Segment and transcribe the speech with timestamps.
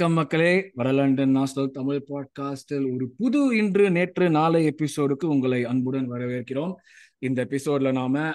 [0.00, 0.70] வணக்கம் மக்களே.
[0.76, 6.72] வரலண்டன் நாஸ்டல் தமிழ் பாட்காஸ்டில் ஒரு புது இன்று நேற்று நாளை எபிசோடுக்கு உங்களை அன்புடன் வரவேற்கிறோம்.
[7.18, 8.32] இந்த எபிசோட்ல நாம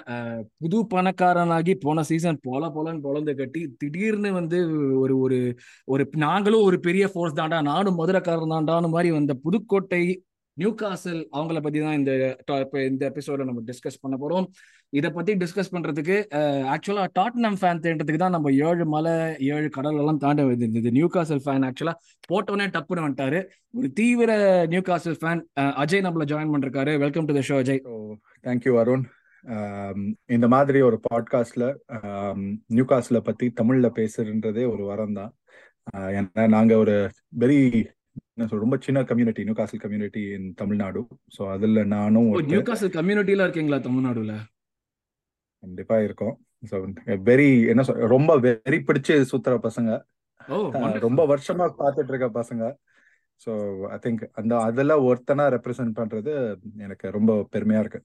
[0.58, 4.58] புது பணக்காரனாகி போன சீசன் போல போலன்னு பொழந்து கட்டி திடீர்னு வந்து
[4.98, 10.22] ஒரு ஒரு ஒரு நாங்களும் ஒரு பெரிய ஃபோர்ஸ் தாண்டா நானும் மதுரக்காரன் தாண்டான்னு மாதிரி வந்த புதுக்கோட்டை
[10.60, 12.12] நியூ காசல் அவங்கள பத்தி தான் இந்த
[12.90, 14.46] இந்த எபிசோட நம்ம டிஸ்கஸ் பண்ண போறோம்.
[14.92, 16.16] இதை பத்தி டிஸ்கஸ் பண்றதுக்கு
[16.74, 19.14] ஆக்சுவலா டாட்னம் ஃபேன் தேடுறதுக்கு தான் நம்ம ஏழு மலை
[19.54, 21.94] ஏழு கடல் எல்லாம் தாண்ட வேண்டியது இந்த நியூ காசல் ஃபேன் ஆக்சுவலா
[22.30, 23.40] போட்டோன்னே டப்புன்னு வந்துட்டாரு.
[23.78, 24.30] ஒரு தீவிர
[24.72, 25.42] நியூ காசல் ஃபேன்
[25.82, 26.94] அஜய் நம்மள ஜாயின் பண்ணிருக்காரு.
[27.04, 27.82] Welcome to the show Ajay
[28.48, 29.04] thank you Arun
[30.36, 31.66] இந்த மாதிரி ஒரு பாட்காஸ்ட்ல
[32.76, 35.32] நியூ காஸ்ட்ல பத்தி தமிழ்ல பேசுறன்றதே ஒரு வரம் தான்.
[36.18, 36.96] ஏன்னா நாங்க ஒரு
[37.42, 37.58] வெரி
[38.38, 41.00] என்ன சொல்ற ரொம்ப சின்ன community Newcastle community in Tamil Nadu
[41.36, 44.34] so அதுல நானும் நியூ காசல் கம்யூனிட்டில இருக்கீங்களா தமிழ்நாடுல
[45.62, 46.34] கண்டிப்பா இருக்கோம்.
[46.70, 46.76] ஸோ
[47.28, 49.90] வெரி என்ன சொல் ரொம்ப வெறி பிடிச்சு சுத்துற பசங்க.
[51.06, 52.64] ரொம்ப வருஷமா பார்த்துட்டு இருக்க பசங்க.
[53.40, 53.52] ஸோ
[53.94, 56.34] ஐ திங்க் அந்த அதெல்லாம் ஒருத்தனா ரெப்ரசென்ட் பண்றது
[56.86, 58.00] எனக்கு ரொம்ப பெருமையா இருக்கு.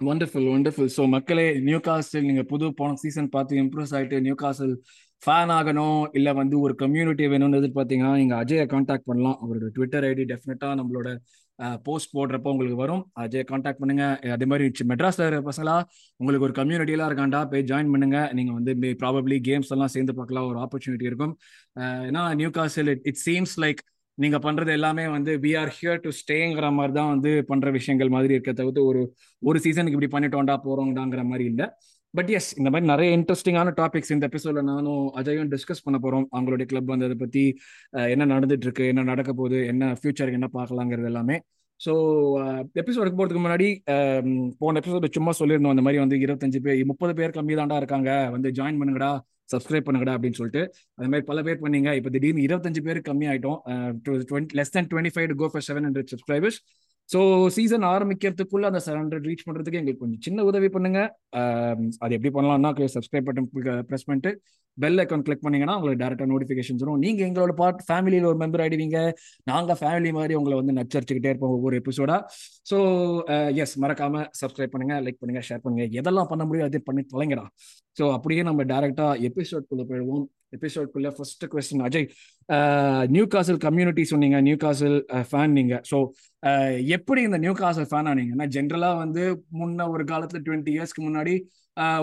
[0.00, 4.72] வண்டர்ஃபுல் வண்டர்ஃபுல் ஸோ மக்களே நியூ காசல் நீங்க புது போன சீசன் பார்த்து இம்ப்ரெஸ் ஆயிட்டு நியூ காசல்
[5.24, 9.38] ஃபேன் ஆகணும் இல்லை வந்து ஒரு கம்யூனிட்டி வேணும்னு எதிர்பார்த்தீங்கன்னா நீங்க அஜயை காண்டாக்ட் பண்ணலாம்.
[9.44, 11.08] அவரோட ட்விட்டர் ஐடி டெஃபினட்டாக நம்மளோட
[11.86, 13.02] போஸ்ட் போடுறப்போ உங்களுக்கு வரும்.
[13.22, 14.04] அஜய் காண்டாக்ட் பண்ணுங்க.
[14.36, 15.76] அதே மாதிரி மெட்ராஸில் மெட்ராஸ்ல இருக்கிற பசங்களா
[16.20, 18.18] உங்களுக்கு ஒரு கம்யூனிட்டியெலாம் இருக்காண்டா போய் ஜாயின் பண்ணுங்க.
[18.38, 21.34] நீங்க வந்து ப்ராபப்ளி கேம்ஸ் எல்லாம் சேர்ந்து பார்க்கலாம் ஒரு ஆப்பர்ச்சுனிட்டி இருக்கும்.
[22.08, 23.82] ஏன்னா Newcastle it seems like
[24.18, 28.32] நீங்க பண்றது எல்லாமே வந்து வி ஆர் ஹியர் டு ஸ்டேங்கிற மாதிரி தான் வந்து பண்ற விஷயங்கள் மாதிரி
[28.36, 29.00] இருக்க தவிர்த்து ஒரு
[29.48, 31.66] ஒரு சீசனுக்கு இப்படி பண்ணிட்டோம்டா போறோம்டாங்கிற மாதிரி இல்லை.
[32.18, 36.26] பட் எஸ் இந்த மாதிரி நிறைய இன்ட்ரெஸ்டிங்கான டாபிக்ஸ் இந்த எபிசோட நானும் அஜயும் டிஸ்கஸ் பண்ண போறோம்.
[36.34, 37.44] அவங்களுடைய கிளப் வந்து அதை பத்தி
[38.14, 41.38] என்ன நடந்துட்டு இருக்கு என்ன நடக்க போகுது என்ன ஃபியூச்சருக்கு என்ன பார்க்கலாங்கிறது எல்லாமே.
[41.80, 41.92] ஸோ
[42.80, 43.68] எபிசோடுக்கு போகிறதுக்கு முன்னாடி
[44.62, 48.10] போன எபிசோட சும்மா சொல்லியிருந்தோம் அந்த மாதிரி வந்து இருபத்தஞ்சு பேர் முப்பது பேர் கம்மி தாண்டா இருக்காங்க.
[48.34, 49.12] வந்து ஜாயின் பண்ணுங்கடா
[49.52, 50.62] சப்ஸ்கிரைப் பண்ணுங்கடா அப்படின்னு சொல்லிட்டு
[50.98, 51.90] அது மாதிரி பல பேர் பண்ணீங்க.
[51.98, 53.58] இப்போ திடீர்னு இருபத்தஞ்சு பேர் கம்மி ஆயிட்டோம்.
[54.60, 56.58] Less than twenty five go for seven hundred subscribers
[57.12, 57.20] so
[57.56, 61.00] season ஆரம்பிக்கிறதுக்குள்ள அந்த செவன் ஹண்ட்ரட் ரீச் பண்றதுக்கு எங்களுக்கு கொஞ்சம் சின்ன உதவி பண்ணுங்க.
[62.04, 63.48] அது எப்படி பண்ணலாம்னா சப்ஸ்கிரைப் பட்டன்
[63.88, 64.32] ப்ரெஸ் பண்ணிட்டு
[64.82, 67.02] பெல் ஐக்கான் கிளிக் பண்ணீங்கன்னா உங்களுக்கு டேரக்டா நோட்டிஃபிகேஷன் வரும்.
[67.04, 68.98] நீங்க எங்களோட பார்ட் ஃபேமிலியில் ஒரு மெம்பர் ஆயிடுவீங்க.
[69.50, 72.16] நாங்க ஃபேமிலி மாதிரி உங்களை வந்து நச்சரிச்சுக்கிட்டே இருப்போம் ஒவ்வொரு எபிசோடா
[72.70, 72.78] ஸோ
[73.64, 75.86] எஸ் மறக்காம சப்ஸ்கிரைப் பண்ணுங்க லைக் பண்ணுங்க ஷேர் பண்ணுங்க.
[76.00, 77.44] எதெல்லாம் பண்ண முடியும் அதே பண்ணி தொலைங்கடா.
[77.98, 80.24] ஸோ அப்படியே நம்ம டேரக்டா எபிசோட்குள்ள போயிடுவோம்.
[80.56, 82.08] எபிசோட்குள்ள first question Ajay
[83.34, 84.96] Newcastle community சொன்னீங்க நியூ காசல்
[85.30, 85.74] ஃபேன் நீங்க.
[85.90, 85.98] ஸோ
[86.96, 89.22] எப்படி இந்த நியூ காசல் ஃபேன் ஆனீங்கன்னா ஜென்ரலா வந்து
[89.60, 91.34] முன்ன ஒரு காலத்துல டுவெண்ட்டி இயர்ஸ்க்கு முன்னாடி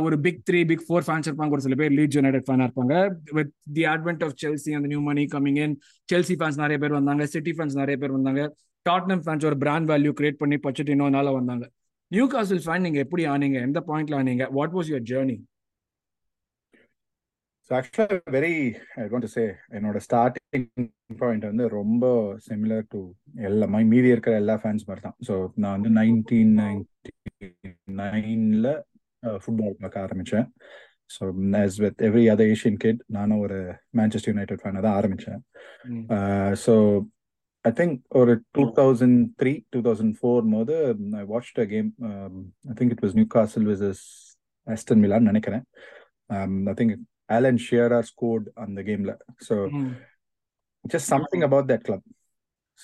[0.06, 1.56] ஒரு big three big four fans இருப்பாங்க.
[1.58, 2.96] ஒரு சில பேர் லீட் யுனைடெட் ஃபேனா இருப்பாங்க.
[3.38, 5.76] With the advent of Chelsea அந்த new money coming in
[6.10, 8.44] Chelsea fans நிறைய பேர் வந்தாங்க சிட்டி ஃபேன்ஸ் நிறைய பேர் வந்தாங்க.
[8.86, 11.66] டாட்னம் ஃபேன்ஸ் ஒரு பிராண்ட் வேல்யூ கிரியேட் பண்ணி பச்சட்டினோனால வந்தாங்க.
[12.12, 13.58] நியூ காசல் ஃபேன் நீங்க எப்படி ஆனீங்க?
[13.68, 14.46] எந்த பாயிண்ட்ல ஆனீங்க?
[14.58, 15.38] What was your journey
[17.72, 18.56] so ஆக்சுவலாக very
[18.98, 19.44] I want to say
[19.78, 20.66] என்னோட ஸ்டார்டிங்
[21.20, 22.06] பாயிண்ட் வந்து ரொம்ப
[22.48, 23.00] சிமிலர் டு
[23.50, 25.16] எல்லா மை மீதி இருக்கிற எல்லா ஃபேன்ஸ் மாதிரி தான்.
[25.28, 27.12] ஸோ நான் வந்து நைன்டீன் நைன்டி
[28.00, 28.68] நைனில்
[29.44, 30.48] ஃபுட்பால் பார்க்க ஆரம்பித்தேன்
[31.16, 31.22] so
[31.62, 33.60] as with every other Asian kid நானும் ஒரு
[34.00, 35.42] மேன்செஸ்டர் யுனைடெட் ஃபேனை தான் ஆரம்பித்தேன்
[36.66, 36.76] ஸோ
[37.66, 40.76] ஐ திங்க் ஒரு two thousand three two thousand four போது
[41.22, 41.90] I watch a game
[42.70, 44.04] I think it was Newcastle versus
[44.68, 45.66] Aston மிலான்னு நினைக்கிறேன்.
[46.70, 46.94] ஐ திங்க்
[47.36, 49.06] Alan Shearer scored on the game.
[49.50, 49.56] So
[50.86, 52.02] just something about that club.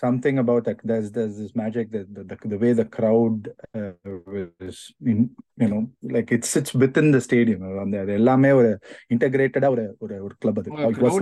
[0.02, 0.80] Something about that.
[0.90, 3.38] There's there's this magic that the, the, the way the crowd
[3.80, 3.94] uh,
[4.34, 4.76] was
[5.12, 5.20] in,
[5.62, 5.80] you know
[6.16, 7.62] like it sits within the stadium.
[7.84, 8.72] அந்த அது எல்லாமே ஒரு
[9.14, 10.70] இன்டகிரேட்டடா ஒரு ஒரு ஒரு club அது.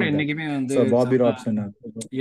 [0.09, 1.69] என்னைக்குமே வந்து Robson uh,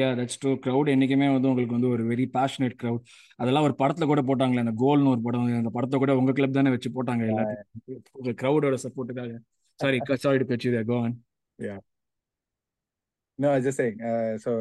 [0.00, 3.03] yeah that's true crowd என்னைக்குமே வந்து உங்களுக்கு வந்து ஒரு வெரி பேஷனேட் க்ரௌட்
[3.43, 6.75] அதெல்லாம் ஒரு படத்துல கூட போட்டாங்களே அந்த கோல்னு ஒரு படம் அந்த படத்தை கூட உங்க கிளப் தானே
[6.76, 9.34] வச்சு போட்டாங்க எல்லாத்தையும் க்ரௌடோட சப்போர்ட்டுக்காக
[9.79, 11.16] Sorry sorry to catch you go on
[13.39, 14.00] No, I was just saying.
[14.01, 14.51] Uh, so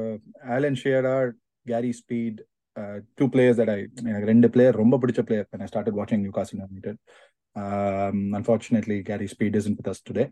[0.56, 1.22] Alan Shearer,
[1.66, 2.34] Gary Speed,
[2.76, 6.20] uh, two players that I எனக்கு ரெண்டு பிளேயர் ரொம்ப பிடிச்ச player when I started watching
[6.24, 6.96] Newcastle United.
[7.56, 10.26] Um, unfortunately, Gary Speed isn't with us today.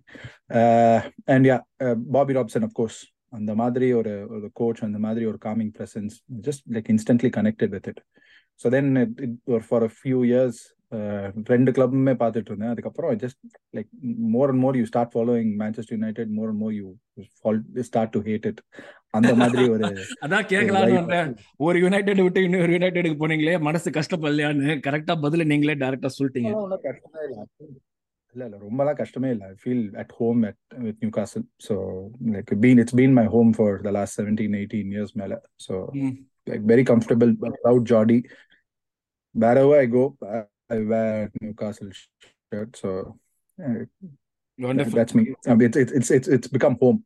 [0.51, 2.99] Uh, and yeah, uh, Bobby Robson, of course.
[3.33, 6.15] அந்த மாதிரி ஒரு ஒரு coach அந்த மாதிரி ஒரு calming presence
[6.47, 8.01] just like instantly connected with it
[8.61, 8.91] so then
[9.69, 10.61] for a few years
[11.52, 12.72] ரெண்டு கிளப்புமே பார்த்துட்டு இருந்தேன்.
[12.74, 13.40] அதுக்கப்புறம் just
[13.78, 13.90] like
[14.34, 16.88] more and more you start following Manchester United more and more you
[17.86, 18.62] start to hate it
[19.14, 19.86] அந்த மாதிரி ஒரு
[20.26, 21.22] அதான் கேட்கலாம்னு
[21.60, 26.52] ஒரு யுனைடெட் விட்டு இன்னொரு யுனைடெடுக்கு போனீங்களே மனசு கஷ்டப்படலையான்னு கரெக்டா பதில நீங்களே டைரக்டா சொல்லிட்டீங்க.
[26.86, 27.40] கஷ்டமே இல்ல.
[28.36, 29.46] இல்ல இல்ல ரொம்பலாம் கஷ்டமே இல்ல.
[29.50, 31.76] I feel at home at with Newcastle so
[32.36, 35.34] like been it's been my home for the last seventeen eighteen years மேல
[35.68, 35.76] so.
[36.48, 37.34] Like very comfortable
[37.66, 38.20] proud ஜாடி
[39.36, 40.02] wherever I go,
[40.72, 42.76] I, wear Newcastle shirt.
[42.76, 42.90] So
[43.58, 43.86] uh,
[44.60, 44.94] Wonderful.
[44.94, 45.24] that's me.
[45.48, 47.00] I mean, it's, it's it's it's become home.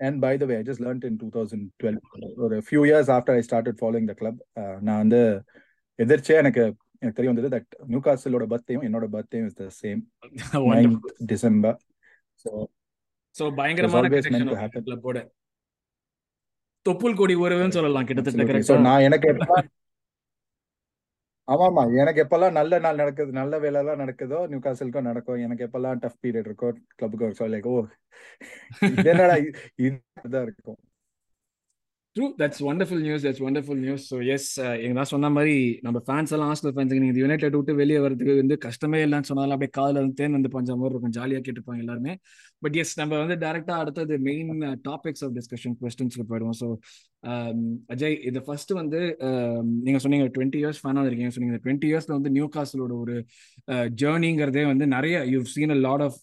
[0.00, 1.96] And by the way, I just learned in 2012,
[2.38, 5.20] or a few years after I started following the club, uh, நான் வந்து
[5.98, 6.62] எதிர்ச்சியா எனக்கு
[7.02, 10.00] எனக்கு தெரிய வந்தது that new காசலோட பர்த்டேயும் என்னோட பர்த்டேயும் is the same
[11.32, 11.78] December
[12.44, 12.50] so
[13.36, 14.08] so பயங்கரமான.
[14.76, 15.18] கிளப்போட
[16.86, 19.28] தொப்புள் கொடி உறவுன்னு சொல்லலாம் கிட்டத்தட்ட ஸோ நான் எனக்கு
[21.48, 21.82] ஆமாமா.
[22.00, 25.42] எனக்கு எப்பெல்லாம் நல்ல நாள் நடக்குது நல்ல வேலை எல்லாம் நடக்குதோ நியூ காசலுக்கும் நடக்கும்.
[25.46, 26.68] எனக்கு எப்பெல்லாம் டஃப் பீரியட் இருக்கோ
[26.98, 27.76] கிளப்புக்கு ஸோ லைக் ஓ
[29.12, 29.36] என்னடா
[29.86, 30.78] இதுதான் இருக்கும்.
[32.16, 34.48] True that's wonderful news that's wonderful news so yes
[34.82, 35.54] எங்க நான் சொன்ன மாதிரி
[35.86, 39.72] நம்ம ஃபேன்ஸ் எல்லாம் ஹாஸ்டல் ஃபேன்ஸ் நீங்கள் யுனைடெட் விட்டு வெளியே வரதுக்கு வந்து கஷ்டமே இல்லைன்னு சொன்னாலும் அப்படியே
[39.78, 41.14] காதுல வந்து தேன் வந்து பஞ்ச மாதிரி இருக்கும்.
[41.18, 42.12] ஜாலியா கேட்டுப்பாங்க எல்லாருமே.
[42.64, 44.52] பட் எஸ் நம்ம வந்து டேரெக்டாக அடுத்தது மெயின்
[44.88, 46.58] டாபிக்ஸ் ஆஃப் டிஸ்கஷன் கொஸ்டின்ஸ்க்கு போயிடுவோம்.
[46.62, 46.68] ஸோ
[47.92, 49.00] அஜய் இது ஃபர்ஸ்ட் வந்து
[49.84, 51.58] நீங்க சொன்னீங்க டுவெண்ட்டி இயர்ஸ் ஃபேனாக இருக்கீங்க சொன்னீங்க.
[51.64, 53.14] டுவெண்ட்டி இயர்ஸ்ல வந்து நியூ காசலோட ஒரு
[54.02, 56.18] ஜேர்னிங்கிறதே வந்து நிறைய you seen a lot of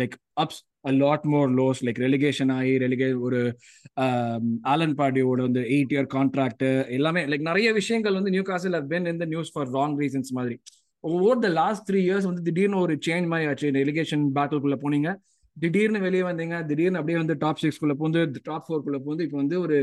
[0.00, 0.60] like ups
[0.90, 3.40] a lot more lows like relegation ஆகி ரெலிகே ஒரு
[4.72, 6.64] ஆலன் பார்டியோட வந்து எயிட் இயர் கான்ட்ராக்ட்
[6.98, 10.56] எல்லாமே லைக் நிறைய விஷயங்கள் வந்து நியூ காசில் பென் இந்த நியூஸ் ஃபார் ராங் ரீசன்ஸ் மாதிரி.
[11.04, 13.70] Over the last three years வந்து திடீர்னு ஒரு சேஞ்ச் மாதிரி ஆச்சு.
[13.80, 15.10] ரெலிகேஷன் பேட்டில்குள்ள போனீங்க.
[15.56, 16.56] திடீர்னு வெளியே வந்தீங்க.
[16.70, 19.76] திடீர்னு அப்படியே வந்து டாப் சிக்ஸ் குள்ள போந்து டாப் ஃபோர் குள்ள போந்து இப்போ வந்து ஒரு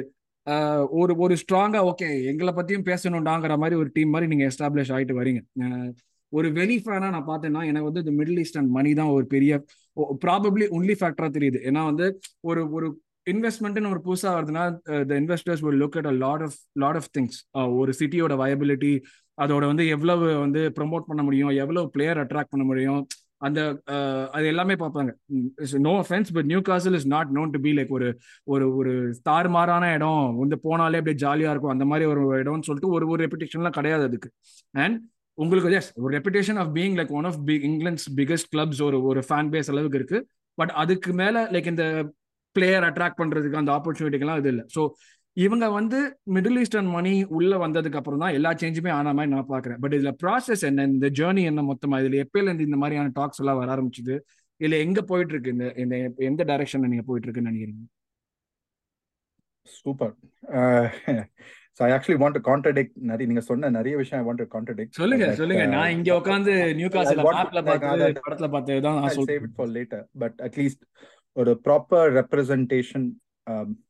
[0.99, 5.41] ஒரு ஒரு ஸ்ட்ராங்கா ஓகே எங்களை பத்தியும் பேசணும்டாங்கிற மாதிரி ஒரு டீம் மாதிரி நீங்க எஸ்டாப்ளிஷ் ஆகிட்டு வரீங்க.
[6.33, 9.53] ஒரு வெளி ஃபேனா நான் பார்த்தேன்னா எனக்கு வந்து இந்த மிடில் ஈஸ்ட் அண்ட் மணி தான் ஒரு பெரிய
[10.25, 11.59] ப்ராபப்ளி ஒன்லி ஃபேக்டரா தெரியுது.
[11.69, 12.05] ஏன்னா வந்து
[12.41, 12.88] ஒரு ஒரு
[13.27, 14.63] இன்வெஸ்ட்மெண்ட்னு ஒரு புதுசாக வருதுன்னா
[15.09, 17.37] த இன்வெஸ்டர்ஸ் ஒரு look at a lot of lot of things
[17.79, 18.94] ஒரு சிட்டியோட வயபிலிட்டி
[19.37, 23.01] அதோட வந்து எவ்வளவு வந்து ப்ரொமோட் பண்ண முடியும் எவ்வளவு பிளேயர் அட்ராக்ட் பண்ண முடியும்
[23.47, 23.59] அந்த
[24.35, 25.11] அது எல்லாமே பார்ப்பாங்க.
[25.88, 28.09] No offence but Newcastle is not known to be like ஒரு
[28.53, 28.93] ஒரு ஒரு
[29.29, 31.73] தாறுமாறான இடம் வந்து போனாலே அப்படியே ஜாலியா இருக்கும்.
[31.75, 34.31] அந்த மாதிரி ஒரு இடம்னு சொல்லிட்டு ஒரு ஒரு ரெப்புடேஷன்லாம் கிடையாது அதுக்கு.
[34.83, 34.97] அண்ட்
[35.38, 39.23] உங்களுக்கு எஸ் ஒரு reputation of being like one of the England's biggest clubs ஒரு ஒரு
[39.29, 40.19] ஃபேன் பேஸ் அளவுக்கு இருக்கு.
[40.57, 41.85] பட் அதுக்கு மேல லைக் இந்த
[42.55, 44.65] பிளேயர் அட்ராக்ட் பண்றதுக்கு அந்த ஆப்பர்ச்சுனிட்டிக்கெல்லாம் இது இல்லை.
[44.75, 44.81] ஸோ
[45.38, 46.00] இவங்க வந்து
[46.36, 50.12] மிடில் ஈஸ்டர்ன் மணி உள்ள வந்ததுக்கு அப்புறம் தான் எல்லா சேஞ்சுமே ஆன மாதிரி நான் பாக்குறேன் பட் இதுல
[50.24, 52.00] ப்ராசஸ் என்ன இந்த ஜேர்னி என்ன மொத்தமா?
[52.01, 54.16] இதுல எப்பயில இருந்து இந்த மாதிரியான டாக்ஸ் எல்லாம் வர ஆரம்பிச்சுது?
[54.62, 55.54] இல்ல எங்க போயிட்டு இருக்கு?
[55.56, 55.95] இந்த இந்த
[56.30, 57.86] எந்த டைரக்ஷன்ல நீங்க போயிட்டு இருக்குன்னு நினைக்கிறீங்க?
[59.68, 60.13] Super
[61.86, 65.28] I actually want to contradict நிறைய நீங்க சொன்ன நிறைய விஷயம் ஐ வாண்ட் டு கான்ட்ரடிக்ட் சொல்லுங்க
[65.42, 65.66] சொல்லுங்க.
[65.75, 69.45] நான் இங்க உட்காந்து நியூ காசில் மேப்ல பார்த்து படத்துல பார்த்து தான் நான் சேவ் சொல்றேன்.
[69.48, 70.83] It for later but at least
[71.36, 73.07] ஒரு proper representation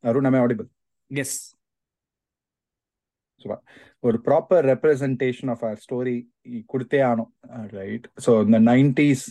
[0.10, 0.44] Arun am I
[1.11, 1.37] audible S
[4.07, 6.17] ஒரு proper representation of our story
[6.73, 7.33] கொடுத்தே ஆனோம்
[7.81, 9.27] ரைட் ஸோ இந்த nineties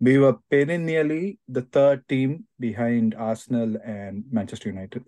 [0.00, 1.24] we were perennially
[1.56, 2.30] the third team
[2.64, 5.02] behind Arsenal and Manchester United.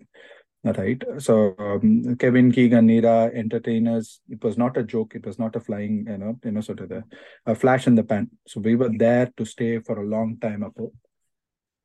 [0.63, 1.01] Right.
[1.25, 4.07] So um, Kevin Keegan era entertainers.
[4.35, 5.15] It was not a joke.
[5.19, 7.03] It was not a flying, you know, you know, sort of the,
[7.45, 8.25] a flash in the pan.
[8.47, 10.63] So we were there to stay for a long time.
[10.63, 10.91] Ago.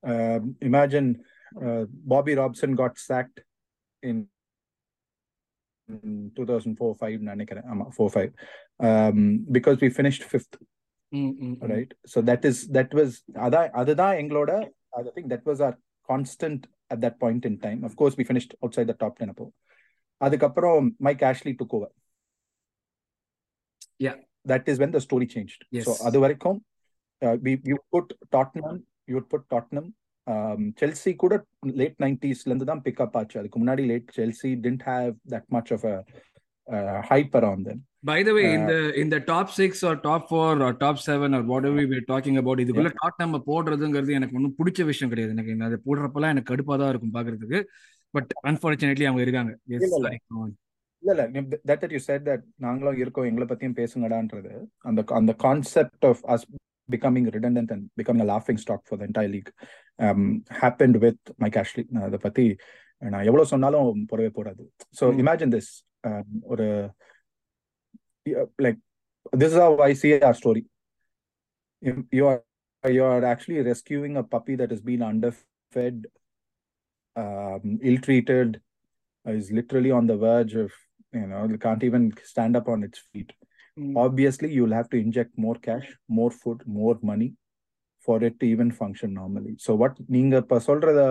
[0.04, 1.08] Um, imagine
[1.64, 1.82] uh,
[2.12, 3.38] Bobby Robson got sacked
[4.02, 4.16] in
[5.88, 8.32] 2004 5 நினைக்கிறேன் ஆமா 4 5
[8.86, 9.18] um,
[9.56, 10.54] because we finished fifth
[11.72, 13.10] right so that is that was
[13.46, 14.50] அதான் அதுதான் எங்களோட
[15.00, 15.74] I think that was our
[16.10, 16.61] constant
[16.92, 19.46] at that point in time of course we finished outside the top 10 அப்போ
[20.20, 21.90] அதுக்கப்புறம் Mike Ashley took over
[24.06, 24.16] Yeah.
[24.44, 25.85] that is when the story changed Yes.
[25.87, 26.58] so அது வரைக்கும்
[27.23, 28.76] uh, we you put Tottenham
[29.08, 29.87] you would put Tottenham
[30.27, 33.39] um, Chelsea கூட late 90s ல இருந்து தான் pick up ஆச்சு.
[33.39, 35.95] அதுக்கு முன்னாடி late Chelsea didn't have that much of a
[36.67, 37.79] uh, hype around them.
[37.99, 41.65] By the way இந்த இந்த top six or top four or top seven or what
[41.65, 45.35] we talking about இதுக்குள்ள dot நம்ம போடுறதுங்கிறது எனக்கு ஒன்றும் பிடிச்ச விஷயம் கிடையாது.
[45.35, 47.63] எனக்கு அதை போடுறப்பெல்லாம் எனக்கு கடுப்பாக தான் இருக்கும் பார்க்கறதுக்கு
[48.09, 49.57] பட் அன்பார்ச்சுனேட்லி அவங்க இருக்காங்க.
[49.65, 50.17] இல்ல,
[51.03, 51.29] இல்ல.
[51.29, 54.65] That that you said that நாங்களும் இருக்கோம் எங்களை பத்தியும் பேசுங்கடான்றது.
[54.77, 56.45] அந்த அந்த concept of us
[56.89, 59.51] becoming redundant and becoming a laughing stock for the entire league.
[60.00, 60.23] um,
[60.62, 62.46] happened with Mike Ashley நான் அதை பத்தி
[63.14, 64.64] நான் எவ்வளவு சொன்னாலும் போடவே போடாது
[64.99, 65.18] ஸோ Mm.
[65.23, 65.70] இமேஜின் திஸ்
[66.52, 66.66] ஒரு
[68.64, 68.80] like
[69.40, 70.64] this is how I see our story
[71.82, 72.40] If you are
[72.96, 75.99] you are actually rescuing a puppy that has been underfed
[77.16, 78.49] um, ill-treated
[79.25, 80.70] is literally on the verge of
[81.12, 83.32] you know can't even stand up on its feet
[83.78, 83.94] Mm.
[84.02, 87.26] obviously you'll have to inject more cash more food more money
[88.05, 91.01] for it to even function normally so what நீங்க இப்ப சொல்றத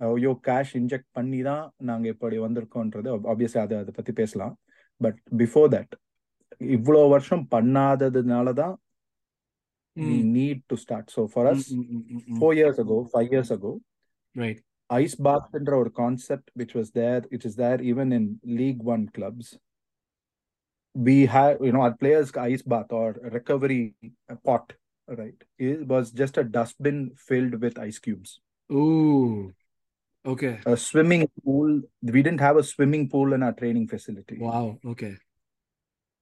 [0.00, 4.54] ஐயோ cash inject பண்ணி தான் நாங்க இப்படி வந்திருக்கோன்றது obviously அதை அதை பத்தி பேசலாம்
[5.00, 5.94] பட் பிஃபோர் தட்
[6.78, 8.74] இவ்வளோ வருஷம் பண்ணாததுனால தான்
[9.96, 10.30] we Mm.
[10.36, 13.50] need to start so for us Mm, mm, mm, mm, four years ago five years
[13.56, 14.40] ago mm.
[14.42, 14.58] Right.
[14.90, 18.24] ice bath என்ற ஒரு concept which was there it is there even in
[18.60, 19.46] league one clubs
[20.96, 23.80] we have you know our players ice bath or recovery
[24.48, 24.66] pot
[25.08, 28.32] right it was just a dustbin filled with ice cubes
[28.70, 29.52] Ooh.
[30.24, 30.58] Okay.
[30.64, 31.82] A swimming pool.
[32.02, 34.36] We didn't have a swimming pool in our training facility.
[34.38, 34.78] Wow.
[34.92, 35.10] Okay.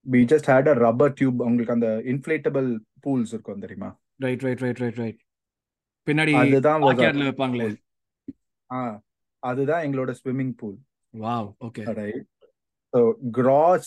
[0.06, 1.38] We just had a rubber tube.
[1.48, 2.70] உங்களுக்கு அந்த inflatable
[3.04, 5.20] pools இருக்கும் தெரியுமா right right right right right
[6.06, 7.68] பின்னாடி அதுதான் பாக்யார்ட்ல வைப்பாங்களே.
[8.70, 8.80] ஆ
[9.42, 10.78] அதுதான் எங்களோட swimming pool
[11.14, 12.22] wow okay right
[12.92, 13.00] so
[13.38, 13.86] gross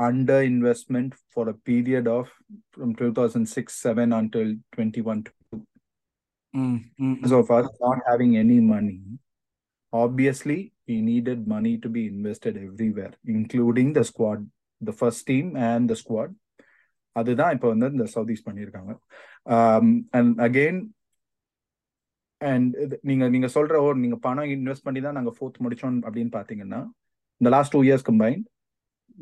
[0.00, 2.24] under investment for a period of
[2.74, 5.22] from 2006 7 until 21
[6.54, 8.98] ம் ம் so for us not having any money
[9.92, 14.40] obviously we needed money to be invested everywhere including the squad
[14.80, 16.30] the first team and the squad
[17.16, 18.92] அதுதான் இப்போ வந்து இந்த சவுதீஸ் பண்ணியிருக்காங்க
[20.16, 20.80] and again
[22.40, 22.74] and
[23.08, 26.80] நீங்க நீங்க சொல்ற ஓ நீங்க பணம் இன்வெஸ்ட் பண்ணி தான் நாங்க ஃபோர்த் முடிச்சோம் அப்படின்னு பாத்தீங்கன்னா
[27.40, 28.44] இந்த last two years combined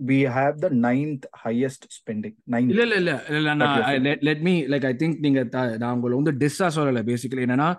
[0.09, 3.53] we have the ninth highest spending ninth இல்ல இல்ல இல்ல.
[3.61, 5.41] நான் let me like I think நீங்க
[5.83, 7.69] நான் உங்களை வந்து டிஸ்ஸா சொல்லல பேசிக்கலி என்னன்னா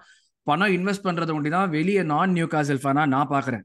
[0.46, 3.64] பணம் இன்வெஸ்ட் பண்றது ஒண்டி தான் வெளியே நான் நியூ காசல் ஃபேனா நான் பாக்குறேன்.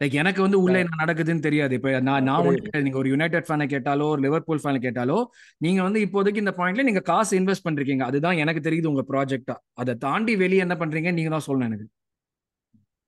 [0.00, 1.72] லைக் எனக்கு வந்து உள்ள என்ன நடக்குதுன்னு தெரியாது.
[1.78, 2.84] இப்ப நான் நான் கிடையாது.
[2.86, 5.18] நீங்க ஒரு யுனைடெட் ஃபேனை கேட்டாலோ ஒரு லிவர்பூல் ஃபேனை கேட்டாலோ
[5.64, 8.04] நீங்க வந்து இப்போதைக்கு இந்த பாயிண்ட்ல நீங்க காசு இன்வெஸ்ட் பண்றீங்க.
[8.10, 11.12] அதுதான் எனக்கு தெரியுது உங்க ப்ராஜெக்டா அதை தாண்டி வெளியே என்ன பண்றீங்க?
[11.18, 11.88] நீங்க தான் சொல்லணும் எனக்கு.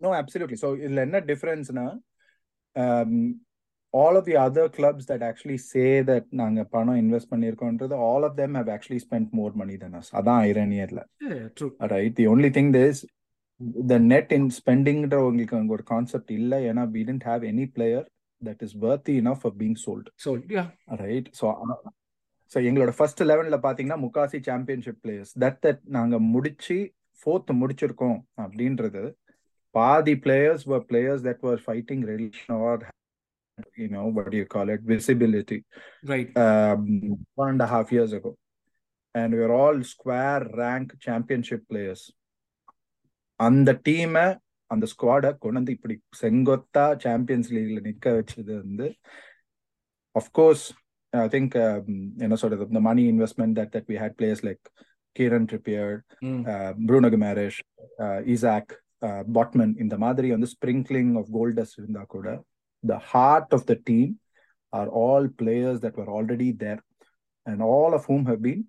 [0.01, 0.57] No, absolutely.
[0.63, 1.85] So இதுல என்ன டிஃபரன்ஸ்னா
[3.95, 8.33] all of the other clubs that actually say that நாங்க பணம் இன்வெஸ்ட் பண்ணிருக்கோன்றது all of
[8.41, 11.03] them have actually spent more money than us அதான் ஐரனியர்ல
[11.59, 12.99] true right the only thing is
[13.91, 18.03] the net in spendingன்ற உங்களுக்கு அங்க ஒரு கான்செப்ட் இல்ல ஏன்னா we didn't have any player
[18.43, 20.65] that is worthy enough of being sold so yeah
[21.05, 21.47] right so
[22.53, 26.79] so எங்களோட first லெவன்ல பாத்தீங்கன்னா முக்காசி சாம்பியன்ஷிப் பிளேயர்ஸ் தட் தட் நாங்க முடிச்சு
[27.21, 29.05] ஃபோர்த் முடிச்சிருக்கோம் அப்படின்றது
[29.75, 32.83] பாதி players were players that were fighting relegation or
[33.77, 34.81] you know what do you call it?
[34.95, 35.59] Visibility.
[36.13, 36.83] Right um,
[37.43, 38.33] one and a half years ago.
[39.15, 42.03] And we are all square rank championship players.
[43.41, 44.25] அந்த டீமை
[44.71, 48.87] அந்த ஸ்குவாடை கொண்டு வந்து இப்படி செங்கொத்தா champions லீக்ல நிக்க வச்சது வந்து
[50.15, 50.65] of course
[51.13, 51.55] I think
[52.27, 52.69] என்ன சொல்றது?
[52.73, 54.65] இந்த money investment that that we had players like
[55.17, 55.93] Kieran Trippier
[56.89, 57.59] Bruno Guimarães
[58.35, 58.73] Isak
[59.37, 62.29] Botman இந்த மாதிரி வந்து ஸ்ப்ரிங்க்லிங் ஆஃப் கோல்டஸ் இருந்தா கூட
[62.84, 64.12] The heart of the team
[64.74, 66.82] are all players that were already there
[67.46, 68.64] and all of whom have been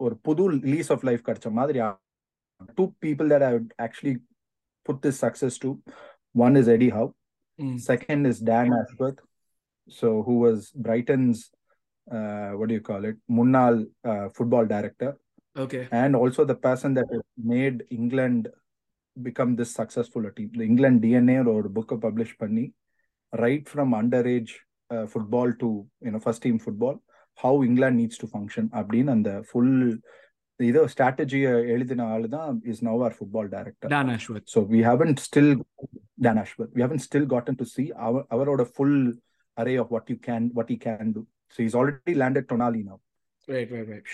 [0.00, 0.44] ஒரு புது
[0.74, 1.80] lease of life கிடைச்ச மாதிரி
[2.78, 3.52] two people that I
[3.86, 4.14] actually
[4.86, 5.70] put this success to
[6.46, 7.10] one is Eddie Howe
[7.78, 9.20] Second is Dan Ashworth,
[9.88, 11.50] so who was Brighton's
[12.06, 15.10] uh, what do you call it, Munnal uh, football director,
[15.56, 17.22] okay and also the person that has
[17.52, 18.42] made England
[19.16, 20.50] become this successful a team.
[20.54, 22.64] The England DNA or book publish பண்ணி
[23.45, 24.51] right from underage
[24.93, 25.69] uh, football to
[26.05, 26.95] you know first team football,
[27.43, 29.73] how England needs to function அப்படின்னு அந்த full
[30.59, 31.39] இதோ strategy
[31.73, 33.87] எழுதின ஆளு தான் is now our football director.
[33.95, 35.49] Dan Ashworth So we haven't still
[36.25, 36.71] Dan Ashworth.
[36.77, 38.95] We haven't still gotten to see our our order full
[39.61, 41.21] array of what you can what he can do.
[41.53, 42.97] So he's already landed Tonali now,
[43.53, 44.09] right right right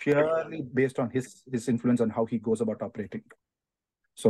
[0.00, 3.24] purely based on his his influence on how he goes about operating.
[4.22, 4.28] So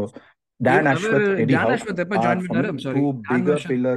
[0.61, 2.71] Dan Eddie Dan எப்ப பண்ணாரு?
[2.79, 3.01] sorry.
[3.01, 3.93] two Dan bigger.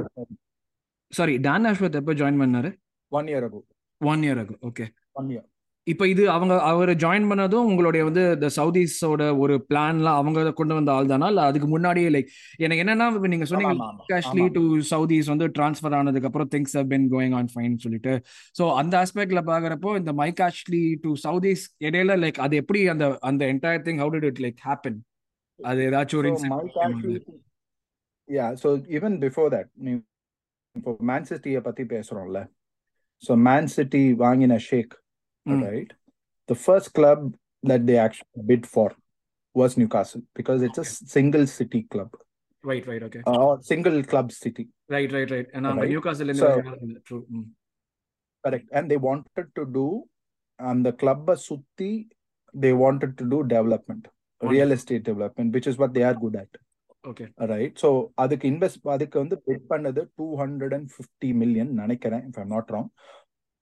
[1.12, 1.34] Sorry
[1.70, 2.70] Ashworth எப்போ join பண்ணாரு
[3.12, 3.58] One year ago,
[4.00, 5.42] one year ஆகும் okay one year.
[5.86, 10.90] இப்போ இது அவங்க அவர் join பண்ணதும் உங்களுடைய வந்து இந்த சவுதீஸோட ஒரு பிளான்லாம் அவங்க கொண்டு வந்த
[10.94, 14.44] ஆள் தானா இல்ல அதுக்கு முன்னாடியே லைக் எனக்கு என்னன்னா நீங்க சொன்னீங்க கேஷ்லி.
[14.56, 18.14] டு சவுதீஸ் வந்து ட்ரான்ஸ்ஃபர் ஆனதுக்கு அப்புறம் things have been going on fine சொல்லிட்டு
[18.58, 23.44] ஸோ அந்த ஆஸ்பெக்ட்ல பாக்குறப்போ இந்த மைக் ஆஷ்லி டு சவுதீஸ் இடையில லைக் அது எப்படி அந்த அந்த
[23.54, 24.98] entire thing how did it like happen
[25.58, 26.86] அது ஏதாச்சும் ஒரு So incident Mike தெரியுமா?
[26.86, 27.20] actually,
[28.28, 28.50] yeah.
[28.62, 28.68] So
[28.98, 29.92] even before that, நீ
[30.76, 32.40] இப்போ மேன் சிட்டியை பத்தி பேசுறோம்ல
[33.22, 34.94] ஸோ மேன் சிட்டி வாங்கின ஷேக்
[35.46, 35.62] Mm.
[35.68, 35.90] right?
[36.48, 37.20] The first club
[37.62, 38.86] that they actually bid for
[39.56, 42.10] was Newcastle because it's a single city club
[42.64, 45.90] right right okay or single club city, right right right ஏன்னா Right.
[45.92, 47.18] Newcastle So- இருந்து true
[48.44, 48.66] correct?
[48.76, 49.86] And they wanted to do
[50.58, 51.92] and the club sutti
[52.54, 53.38] they wanted to do
[54.44, 56.52] development, real estate development, which is what they are good at.
[57.04, 57.88] Okay right so
[58.22, 62.70] அதுக்கு invest அதுக்கு வந்து bid பண்ணது two hundred and fifty million நினைக்கிறேன் if I'm not
[62.74, 62.88] wrong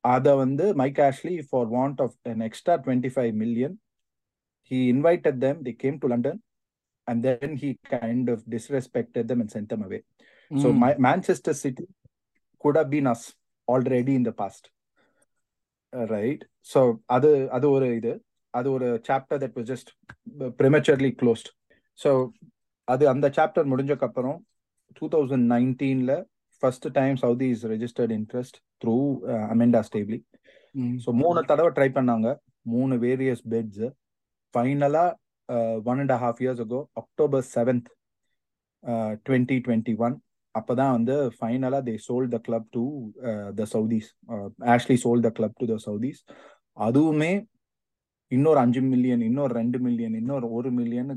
[0.05, 3.75] அதை வந்து Mike Ashley for want of an extra twenty five million
[4.71, 6.39] he invited them the game to London
[7.07, 10.01] and then he kind of disrespected them and sent them away
[10.51, 11.87] so my Manchester City
[12.65, 13.27] could have been us
[13.69, 14.69] already in the past
[16.11, 16.81] right so
[17.17, 18.15] அது அது ஒரு இது.
[18.55, 19.91] அது ஒரு chapter that was just
[20.61, 21.51] prematurely closed
[21.99, 22.11] so
[22.89, 24.39] அது அந்த chapter முடிஞ்சக்கு அப்புறம்
[24.97, 26.13] two thousand நைன்டீன்ல
[26.63, 28.97] first time Saudi is registered interest through
[29.53, 30.19] Amanda Staveley
[31.05, 32.29] so மூணு தடவை ட்ரை பண்ணாங்க.
[32.73, 33.85] மூணு வேரியஸ் பெட்ஸ்
[34.55, 35.07] ஃபைனலா
[35.91, 37.89] one and half years ago October seventh
[39.27, 40.15] twenty twenty one
[40.55, 42.83] அப்பதான் வந்து ஃபைனலா they sold the club to
[43.59, 44.09] the Saudis
[44.75, 46.21] Ashley sold the club to the Saudis
[46.79, 47.33] அதுவுமே
[48.37, 51.13] இன்னொரு அஞ்சு மில்லியன் இன்னொரு ரெண்டு மில்லியன் இன்னொரு ஒரு மில்லியன்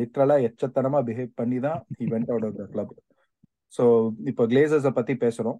[0.00, 2.94] லிட்ரலா எச்சத்தனமா பிஹேவ் பண்ணி தான் he went out of the club
[3.76, 3.84] so
[4.30, 5.58] இப்போ கிளேசர்ஸை பத்தி பேசுறோம்.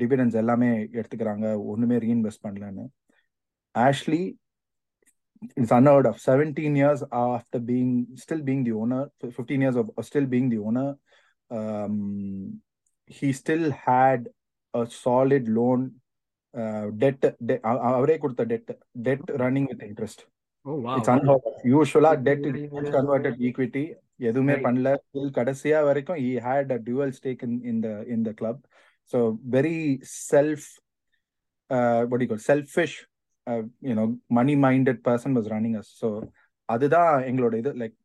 [0.00, 1.46] டிவிடன்ஸ் எல்லாமே எடுத்துக்கிறாங்க.
[1.72, 2.84] ஒண்ணுமே ரீஇன்வெஸ்ட் பண்ணலன்னு.
[3.74, 4.22] Ashley
[5.60, 6.16] it's unheard of.
[6.18, 7.90] 17 years after being
[8.22, 10.86] still being the owner 15 years of still being the owner
[11.50, 11.96] um,
[13.18, 14.20] he still had
[14.74, 15.44] a solid
[16.56, 18.70] loan uh, debt de- அவரே கொடுத்த debt
[19.08, 20.26] debt running with interest
[20.64, 24.64] oh wow it's unheard of usually debt is Yeah, yeah, converted equity எதுவுமே Right.
[24.66, 28.56] பண்ணல till கடைசியா வரைக்கும் he had a dual stake in in the in the club
[29.06, 30.78] so very self
[31.70, 33.06] uh, what do you call selfish
[33.46, 36.32] uh, you know money minded person was running us so
[36.64, 37.96] அதுதான் எங்களோட இது like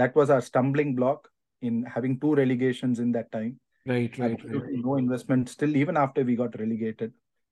[0.00, 1.30] that was our stumbling block
[1.62, 3.52] in having two relegations in that time
[3.86, 6.36] right right right Absolutely no investment still even after we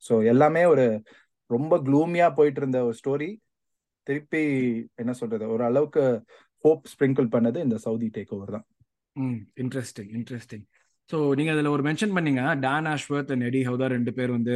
[0.03, 0.87] so எல்லாமே ஒரு
[1.51, 3.31] ரொம்ப க்ளூமியா போயிட்டு இருந்த ஒரு story
[4.07, 4.43] திருப்பி
[4.95, 5.45] என்ன சொல்றது?
[5.55, 6.03] ஒரு அளவுக்கு
[6.65, 8.67] ஹோப் ஸ்ப்ரிங்கிள் பண்ணது இந்த சவுதி டேக் ஓவர் தான்.
[9.17, 10.65] ம் இன்ட்ரெஸ்டிங் இன்ட்ரெஸ்டிங்
[11.11, 12.43] ஸோ நீங்க அதுல ஒரு மென்ஷன் பண்ணீங்க.
[12.61, 14.55] டான் ஆஷ்வர்த் அண்ட் எடி ஹவுதா ரெண்டு பேர் வந்து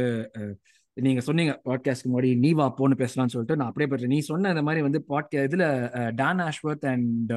[0.97, 3.57] நீங்கள் நீங்க சொன்னீங்க பாட்காஸ்ட் முன்னாடி நீ வா போன்னு பேசலாம்னு சொல்லிட்டு.
[3.59, 5.65] நான் அப்படியே பண்றேன் நீ சொன்ன இந்த மாதிரி வந்து பாட்கா இதுல
[6.15, 7.31] டான் ஆஷ்வர்த் அண்ட்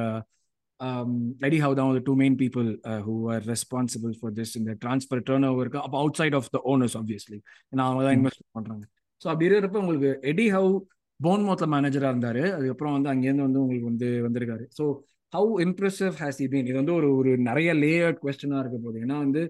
[1.47, 5.19] எடி ஹவுதா the two main people uh, who are responsible for this in the transfer
[5.29, 5.65] turnover
[6.19, 7.37] outside of the owners obviously
[7.71, 8.15] ஏன்னா அவங்க தான்.
[8.17, 8.83] இன்வெஸ்ட் பண்றாங்க.
[9.21, 10.71] ஸோ அப்படி இருக்கிறப்ப உங்களுக்கு எடி ஹவு
[11.19, 12.43] போன்மோத்ல மேனேஜரா இருந்தாரு.
[12.55, 14.65] அதுக்கப்புறம் வந்து அங்கேருந்து வந்து உங்களுக்கு வந்து வந்திருக்காரு.
[14.77, 14.85] So
[15.33, 18.99] how impressive has he been இது வந்து ஒரு ஒரு நிறைய லேயர்ட் கொஸ்டினா இருக்க போகுது.
[19.05, 19.41] ஏன்னா வந்து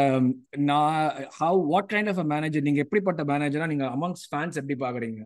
[0.00, 0.24] um,
[0.70, 1.00] நான்
[1.40, 5.20] how what kind of a manager நீங்க எப்படிப்பட்ட மேனேஜரா நீங்க அமங்ஸ் ஃபேன்ஸ் எப்படி பாக்குறீங்க?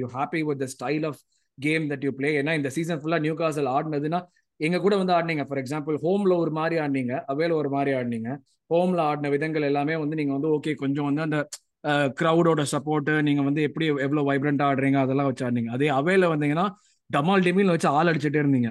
[0.00, 1.20] You happy with the style of
[1.58, 4.20] game that you play ஏன்னா இந்த சீசன் ஃபுல்லா நியூ காசல் ஆடினதுன்னா
[4.66, 5.44] எங்க கூட வந்து ஆடினீங்க.
[5.48, 7.14] ஃபார் எக்ஸாம்பிள் ஹோம்ல ஒரு மாதிரி ஆடினீங்க.
[7.32, 8.30] அவேல ஒரு மாதிரி ஆடினீங்க.
[8.70, 11.38] ஹோம்ல ஆடின விதங்கள் எல்லாமே வந்து நீங்க வந்து ஓகே கொஞ்சம் வந்து அந்த
[12.18, 15.70] க்ரௌடோட சப்போர்ட் நீங்க வந்து எப்படி எவ்வளவு வைப்ரண்டா ஆடுறீங்க அதெல்லாம் வச்சு ஆடினீங்க.
[15.76, 16.66] அதே அவேல வந்தீங்கன்னா
[17.10, 18.68] டமால் டெமில் வச்சு ஆள் அடிச்சுட்டே இருந்தீங்க.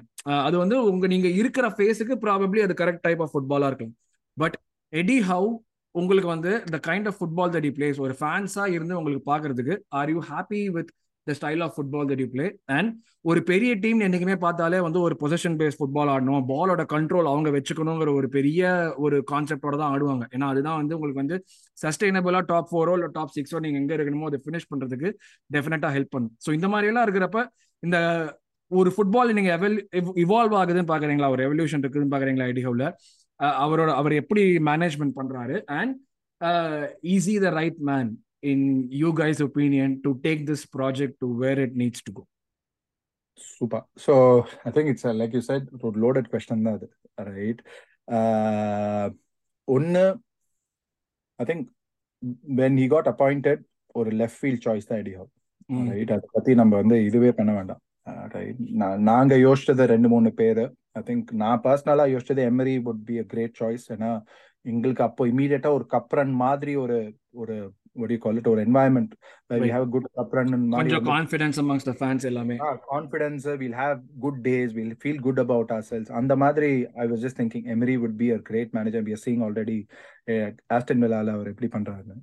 [0.48, 3.94] அது வந்து உங்க நீங்க இருக்கிற ஃபேஸுக்கு ப்ராபப்ளி அது கரெக்ட் டைப் ஆஃப் ஃபுட்பாலா இருக்கும்
[4.38, 4.56] பட்
[4.94, 5.50] எடி ஹவு
[5.96, 10.20] உங்களுக்கு வந்து இந்த kind of football that he plays ஒரு ஃபேன்ஸா இருந்து உங்களுக்கு பாக்குறதுக்கு are you
[10.32, 10.92] happy with
[11.28, 12.46] the style of football that you play
[12.78, 12.90] and
[13.30, 16.44] ஒரு பெரிய டீம் என்னைக்குமே பார்த்தாலே வந்து ஒரு பொசிஷன் பேஸ் ஃபுட்பால் ஆடணும்.
[16.52, 18.70] பாலோட கண்ட்ரோல் அவங்க வச்சுக்கணுங்கிற ஒரு பெரிய
[19.06, 20.26] ஒரு கான்செப்டோட தான் ஆடுவாங்க.
[20.36, 21.38] ஏன்னா அதுதான் வந்து உங்களுக்கு வந்து
[21.84, 25.12] சஸ்டைனபிளா டாப் ஃபோரோ இல்லை டாப் சிக்ஸோ நீங்க எங்க இருக்கணுமோ அதை ஃபினிஷ் பண்றதுக்கு
[25.56, 26.34] டெஃபினட்டா ஹெல்ப் பண்ணும்.
[26.46, 27.42] ஸோ இந்த மாதிரி எல்லாம் இருக்கிறப்ப
[27.84, 27.98] இந்த
[28.72, 29.78] ஒரு ஃபுட்பால் நீங்கள் எவல்
[30.24, 31.30] இவால்வ் ஆகுதுன்னு பாக்குறீங்களா?
[31.36, 32.88] ஒரு ரெவல்யூஷன் இருக்குதுன்னு பாக்குறீங்களா ஐடிஹவுல?
[33.64, 35.56] அவரோட அவர் எப்படி மேனேஜ்மெண்ட் பண்றாரு?
[35.80, 35.94] And
[37.14, 38.10] is he the right man
[38.44, 42.24] in you guys opinion to take this project to where it needs to go
[43.50, 44.14] super so
[44.66, 46.88] I think it's like you said ஒரு loaded question தான் அது
[47.32, 47.62] right
[49.68, 50.06] ஒன்று
[51.40, 51.68] I think
[52.60, 53.62] when he got appointed
[53.96, 55.26] ஒரு left field choice தான் Eddie Howe
[55.90, 57.82] right அதை பத்தி நம்ம வந்து இதுவே பண்ண வேண்டாம்.
[58.34, 58.60] ரைட்
[59.10, 60.64] நாங்க யோசிச்சது ரெண்டு மூணு பேரு.
[60.96, 64.10] ஐ திங்க் நான் பர்சனலா யோசிச்சது Emery would be a great choice ஏன்னா
[64.66, 66.98] எங்களுக்கு அப்போ இமீடியட்டா ஒரு கப்ரன் மாதிரி ஒரு
[67.42, 67.56] ஒரு
[67.97, 69.11] what do you call it ஒரு environment
[69.49, 69.75] where we Right.
[69.75, 72.57] have a good Kaprun கொஞ்சம் கான்ஃபிடன்ஸ் அமங்ஸ் த ஃபேன்ஸ் எல்லாமே
[72.89, 77.41] confidence will have good days will feel good about ourselves அந்த மாதிரி I was just
[77.43, 79.79] thinking Emery would be a great manager we seeing already
[80.71, 82.15] Aston வில்லால அவர் எப்படி பண்றாரு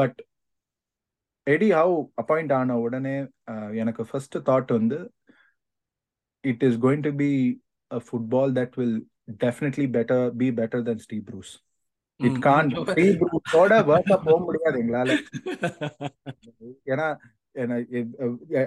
[0.00, 0.18] but
[1.46, 3.16] Eddie Howe appoint ஆன உடனே
[3.52, 4.98] uh, எனக்கு first thought வந்து
[6.44, 7.30] it is going to be
[7.90, 8.98] a football that will
[9.40, 11.52] definitely better be better than Steve Bruce
[12.27, 15.11] it கான் Steve ப்ரூஸோட ஒர்க்கா போக முடியாது எங்களால.
[16.91, 17.07] ஏன்னா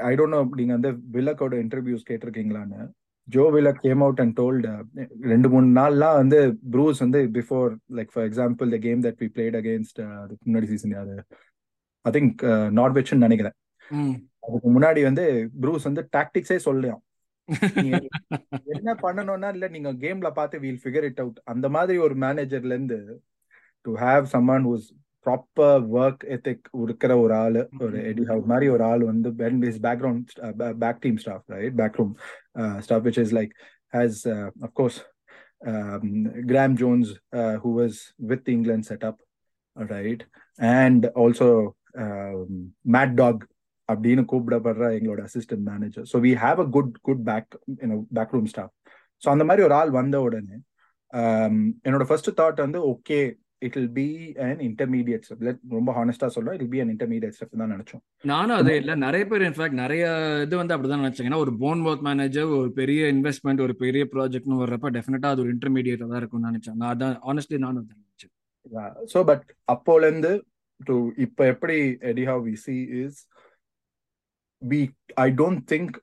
[0.09, 2.81] ஐ டோன்ட் நோ நீங்க வந்து வில்லக்கோட interviews கேட்டிருக்கீங்களான்னு.
[3.29, 4.73] Joe Willock came out and told
[5.33, 6.39] ரெண்டு மூணு நாள்லாம் வந்து
[6.75, 10.95] ப்ரூஸ் வந்து before like for example the game that we played against அதுக்கு முன்னாடி சீசன்
[11.03, 11.17] அது
[12.05, 12.43] ஐ திங்க்
[12.79, 13.57] நார்வெச்னு நினைக்கிறேன்.
[14.47, 15.25] அதுக்கு முன்னாடி வந்து
[15.63, 17.03] ப்ரூஸ் வந்து டாக்டிக்ஸே சொல்லலாம்
[18.75, 22.99] என்ன பண்ணணும்னா இல்ல நீங்க கேம்ல பார்த்து வீல் ஃபிகர் இட் அவுட் அந்த மாதிரி ஒரு மேனேஜர்ல இருந்து
[23.87, 24.87] to have someone whose
[25.27, 29.31] proper work ethic இருக்கிற ஒரு ஆளு ஒரு எடி ஹவுஸ் மாதிரி ஒரு ஆள் வந்து
[29.71, 30.31] is background
[30.85, 32.13] back team staff right back room
[32.79, 33.55] staff which is like
[33.93, 34.21] has
[34.61, 34.99] of course
[36.53, 37.11] Graeme Jones
[37.63, 37.99] who was
[38.31, 39.21] with England setup
[39.97, 40.25] right
[40.59, 41.51] and also
[42.97, 43.43] Mad Dog
[43.89, 47.51] அப்படின்னு கூப்பிடப்படுற எங்களோட assistant manager so we have a good good back
[48.13, 48.73] back room staff
[49.23, 50.57] so அந்த மாதிரி ஒரு ஆள் வந்த உடனே
[51.87, 53.21] என்னோட ஃபர்ஸ்ட் தாட் வந்து okay
[53.67, 54.07] it will be
[54.47, 55.45] an intermediate step
[55.77, 58.03] ரொம்ப ஹானஸ்டா சொல்றோம் it be an intermediate step தான் நினைச்சோம்.
[58.33, 58.95] நானும் அதே இல்ல.
[59.05, 60.05] நிறைய பேர் இன்ஃபேக்ட் நிறைய
[60.47, 64.61] இது வந்து அப்படிதான் நினைச்சாங்க ஏன்னா ஒரு போன் ஒர்க் மேனேஜர் ஒரு பெரிய இன்வெஸ்ட்மெண்ட் ஒரு பெரிய ப்ராஜெக்ட்னு
[64.63, 66.79] வர்றப்ப டெஃபினட்டா அது ஒரு இன்டர்மீடியட் தான் இருக்கும்னு நினைச்சேன்.
[66.83, 68.33] நான் அதான் ஆனஸ்ட்லி நானும் நினைச்சேன்.
[69.13, 70.33] ஸோ பட் அப்போல இருந்து
[70.81, 71.77] டு இப்போ எப்படி
[72.11, 73.21] Eddie have we see is
[74.63, 74.81] we
[75.25, 75.95] I don't think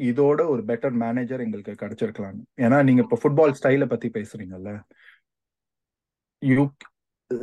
[0.00, 2.36] இதோட ஒரு பெட்டர் மேனேஜர் எங்களுக்கு கிடைச்சிருக்கலாம்.
[2.64, 4.70] ஏன்னா நீங்க இப்போ ஃபுட்பால் ஸ்டைலை பத்தி பேசுறீங்கல்ல.
[6.42, 6.62] You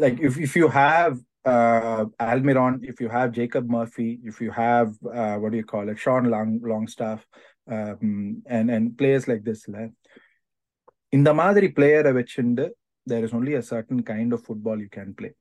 [0.03, 1.15] Like if if you have
[1.45, 5.89] uh, Almiron, if you have Jacob Murphy, if you have uh, what do you call
[5.89, 7.27] it, Sean Long Longstaff,
[7.69, 9.67] um, and and players like this,
[11.19, 12.65] இந்த மாதிரி பிளேயரை வச்சுண்டு
[13.11, 15.33] there is only a certain kind of football you can play.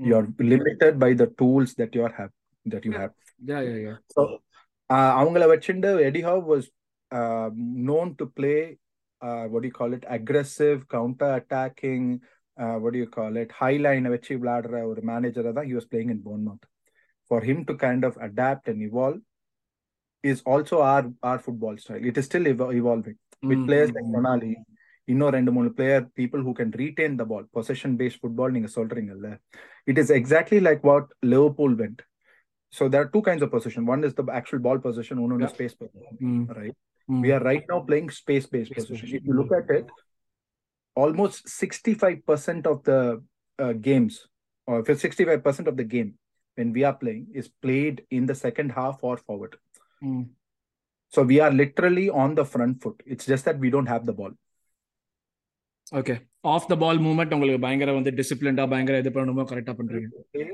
[0.00, 0.06] Mm.
[0.08, 2.32] You're limited by the tools that you have
[2.72, 3.02] that you yeah.
[3.02, 3.12] have.
[3.50, 3.98] Yeah, yeah, yeah.
[4.14, 4.22] So
[5.18, 6.68] அவங்கள வச்சுண்டு Eddie Howe was
[7.88, 8.60] known to play
[9.26, 12.26] uh, what do you call it aggressive counter attacking uh,
[12.81, 16.11] what do you call it high line வச்சு விளையாடுற ஒரு மேனேஜரை தான் he was playing
[16.13, 16.65] in Bournemouth
[17.31, 19.19] for him to kind of adapt and evolve
[20.23, 23.95] is also our our football style it is still evo evolving with Mm, players mm,
[23.97, 24.15] like mm.
[24.17, 24.53] Tonali
[25.07, 29.29] இன்னும் ரெண்டு மூணு player people who can retain the ball possession based football நீங்க சொல்றீங்கல்ல
[29.87, 31.99] it is exactly like what Liverpool went
[32.73, 35.53] so there are two kinds of possession one is the actual ball possession ஒன்னு Yeah.
[35.55, 36.75] Space possession Mm, right
[37.09, 37.21] mm.
[37.25, 39.21] we are right now playing space based Space position.
[39.27, 39.85] position.
[40.94, 43.22] almost 65% of the
[43.58, 44.26] uh, games,
[44.66, 46.14] or if it's 65% of the game
[46.56, 49.56] when we are playing, is played in the second half or forward.
[50.02, 50.28] Mm.
[51.08, 53.02] So we are literally on the front foot.
[53.06, 54.32] It's just that we don't have the ball.
[55.98, 56.14] Okay
[56.54, 60.50] off the ball movement உங்களுக்கு பயங்கர வந்து டிசிப்ளின்டா பயங்கர இது பண்ணணுமோ கரெக்டா பண்றீங்க Play,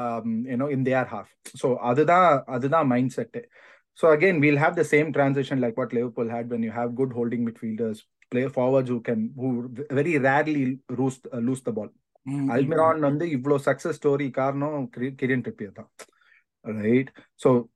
[0.00, 1.28] um, you know, in their half.
[1.60, 3.34] So அதுதான் அதுதான் mindset.
[4.00, 7.12] So again, we'll have the same transition like what Liverpool had when you have good
[7.18, 7.42] holding
[8.22, 11.90] midfielders, play forwards who can who very rarely lose uh, lose the ball.
[12.26, 14.88] Mm, mm, அல்மிரான் வந்து இவ்வளோ success story காரணம்
[15.20, 15.90] கிரியன் Trippier தான்
[16.86, 17.10] right
[17.44, 17.68] so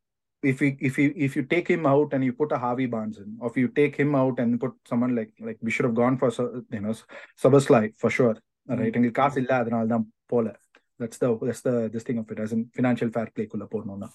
[0.43, 3.19] if you if you if you take him out and you put a Harvey Barnes
[3.19, 5.95] in, or if you take him out and put someone like like we should have
[5.95, 6.95] gone for Su- you know
[7.43, 8.35] Sabaslai for sure,
[8.67, 8.95] right?
[8.97, 10.61] எங்களுக்கு காசு இல்ல அதனால தான் போல
[11.01, 14.09] that's the that's the this thing of it as in financial fair play குள்ள போடணும்னா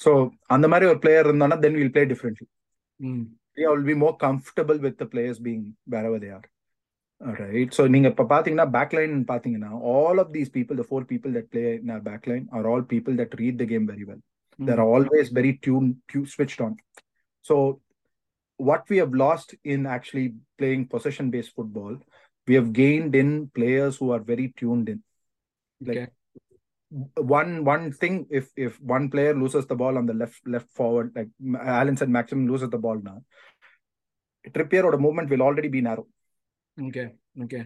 [0.00, 2.48] so அந்த மாதிரி ஒரு பிளேயர் இருந்தானா then we'll play differently
[3.00, 3.24] mm.
[3.55, 6.43] Yeah, will be more comfortable with the players being wherever they are.
[7.21, 7.73] All right.
[7.73, 11.75] So நீங்க இப்ப பாத்தீங்கன்னா backline பாத்தீங்கன்னா all of these people, the four people that play
[11.75, 14.21] in our backline are all people that read the game very well.
[14.59, 14.65] Mm.
[14.65, 16.75] They're always very tuned, tu- switched on.
[17.41, 17.81] So
[18.57, 21.97] what we have lost in actually playing possession-based football,
[22.47, 25.03] we have gained in players who are very tuned in.
[25.81, 26.07] Like Okay.
[27.16, 31.12] one one thing, if if one player loses the ball on the left left forward,
[31.14, 33.22] like Alan said, Maximum loses the ball now.
[34.48, 36.06] Trippier or movement will already be narrow.
[36.86, 37.04] Okay
[37.44, 37.60] okay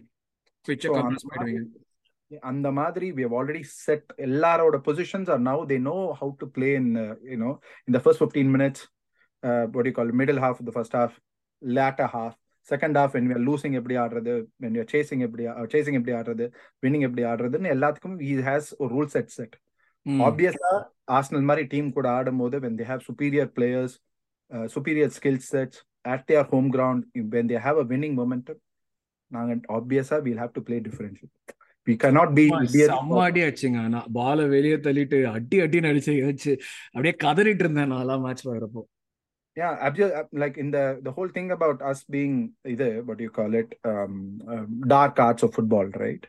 [0.68, 5.64] பிச்சை So, compress அந்த பண்ணிடுவீங்க அந்த மாதிரி we have already set எல்லாரோட positions are now
[5.70, 8.80] they know how to play in uh, you know in the first 15 minutes
[9.46, 10.72] uh, what do you call it, middle half of the
[12.97, 16.13] half when we are losing எப்படி ஆடுறது when we are chasing எப்படி uh, chasing எப்படி
[16.19, 16.45] ஆடுறது
[16.83, 19.53] winning எப்படி ஆடுறதுன்னு எல்லாத்துக்கும் he has a rule set set
[20.05, 20.19] Mm.
[20.21, 20.69] ஆப்வியஸா
[21.15, 23.91] Arsenal மாதிரி டீம் கூட ஆடும்போது when they have superior players
[24.51, 26.99] uh, superior skill sets at their home ground
[27.33, 28.57] when they have a winning momentum
[29.31, 31.27] நாங்க ஆப்வியஸா we'll have to play differently
[31.87, 36.13] we cannot be ஆமா, idiots செம்ம அடி அடிச்சுங்க நான் பால வெளியே தள்ளிட்டு அடி அடி நடிச்சு
[36.29, 36.53] வச்சு
[36.93, 38.83] அப்படியே கதறிட்டு இருந்தேன் நான்லாம் மேட்ச் பாக்குறப்போ
[39.56, 43.24] yeah abso- uh, like in the the whole thing about us being either what do
[43.24, 44.14] you call it um,
[44.48, 46.24] um, dark arts of football right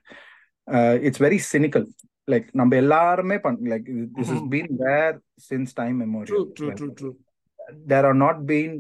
[0.76, 1.86] uh, it's very cynical
[2.34, 4.52] like நம்ம எல்லாருமே பண் like this has Mhm.
[4.56, 5.14] been there
[5.50, 7.10] since time true immemorial true Like, true true
[7.92, 8.74] there are not been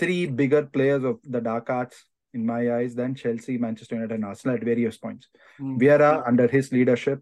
[0.00, 1.96] three bigger players of the dark arts
[2.36, 5.24] in my eyes than Chelsea, Manchester United, and Arsenal at various points.
[5.80, 7.20] Vieira, under his leadership,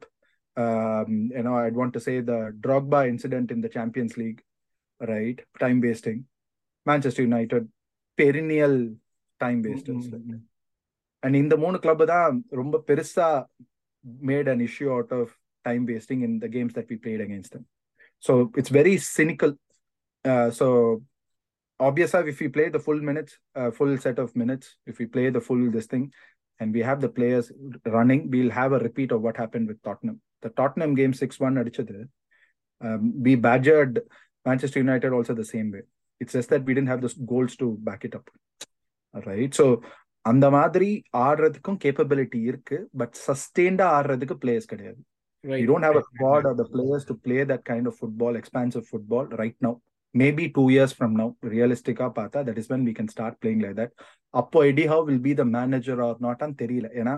[0.57, 4.41] um, you know, I'd want to say the Drogba incident in the Champions League,
[5.13, 5.39] right?
[5.65, 6.19] Time wasting.
[6.87, 7.69] Manchester United,
[8.17, 8.75] perennial
[9.39, 10.07] time wasters.
[11.23, 13.29] And in the மூணு club தான் ரொம்ப பெருசா
[14.31, 15.27] made an issue out of
[15.67, 17.65] time wasting in the games that we played against them.
[18.27, 19.53] So it's very cynical.
[20.25, 20.67] Uh, so
[21.81, 25.27] obviously, if we play the full minutes, uh, full set of minutes, if we play
[25.31, 26.13] the full this thing,
[26.61, 27.47] and we have the players
[27.87, 30.21] running, we'll have a repeat of what happened with Tottenham.
[30.43, 31.99] The Tottenham game 6-1 அடிச்சது,
[32.87, 33.95] um, we badgered
[34.49, 35.83] Manchester United also the same way.
[36.22, 38.28] It's just that we didn't have the goals to back it up.
[39.14, 39.54] Right?
[39.60, 39.66] So
[40.26, 40.88] அந்த மாதிரி
[41.26, 45.00] ஆடுறதுக்கும் capability இருக்கு but சஸ்டெயின்டா ஆடுறதுக்கு players கிடையாது.
[45.44, 48.86] You don't have a squad or the players to play that kind of football expansive
[48.90, 49.78] football right now
[50.16, 53.78] maybe two years from now ரியலிஸ்டிக்கா பார்த்தா that is when we can start playing like
[53.82, 53.94] that
[54.34, 56.90] அப்போ Eddie Howe will be the manager or நாட்டான்னு தெரியல.
[57.02, 57.16] ஏன்னா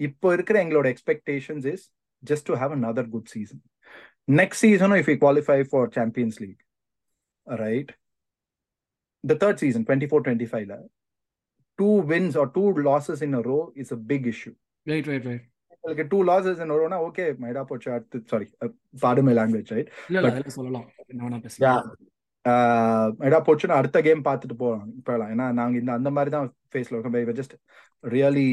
[0.00, 1.84] இப்போ இருக்கிற எங்களோட expectations is
[2.22, 3.62] just to have another good season
[4.40, 6.60] next சீசனும் if you qualify for Champions League
[7.46, 7.92] right
[9.28, 10.76] the third season twenty four twenty ஃபைவ்ல
[11.78, 14.52] two wins or two losses in a row is a big issue
[14.86, 18.46] right right right உங்களுக்கு two losses in ரோனா okay மைடா போச்சு அடுத்து sorry
[19.02, 20.86] பாடு my language right இல்ல இல்ல அதெல்லாம் சொல்லலாம்.
[21.10, 21.88] என்ன வேணா பேசலாம்
[23.20, 27.38] மைடா போச்சுன்னா அடுத்த கேம் பார்த்துட்டு போகலாம் போகலாம் ஏன்னா நாங்க இந்த அந்த மாதிரி தான் ஃபேஸ்ல இருக்கோம்.
[27.40, 27.54] Just
[28.04, 28.48] really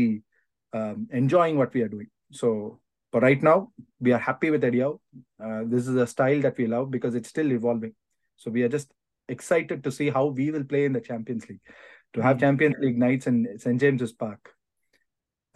[1.19, 2.11] enjoying what we are doing
[2.41, 2.49] so
[3.13, 3.57] But right now,
[4.01, 4.95] we are happy with Eddie Howe.
[5.45, 7.93] Uh, this is a style that we love because it's still evolving.
[8.41, 8.89] So we are just
[9.28, 11.60] excited to see how we will play in the Champions League.
[12.14, 14.54] To have Champions League nights in St James's Park,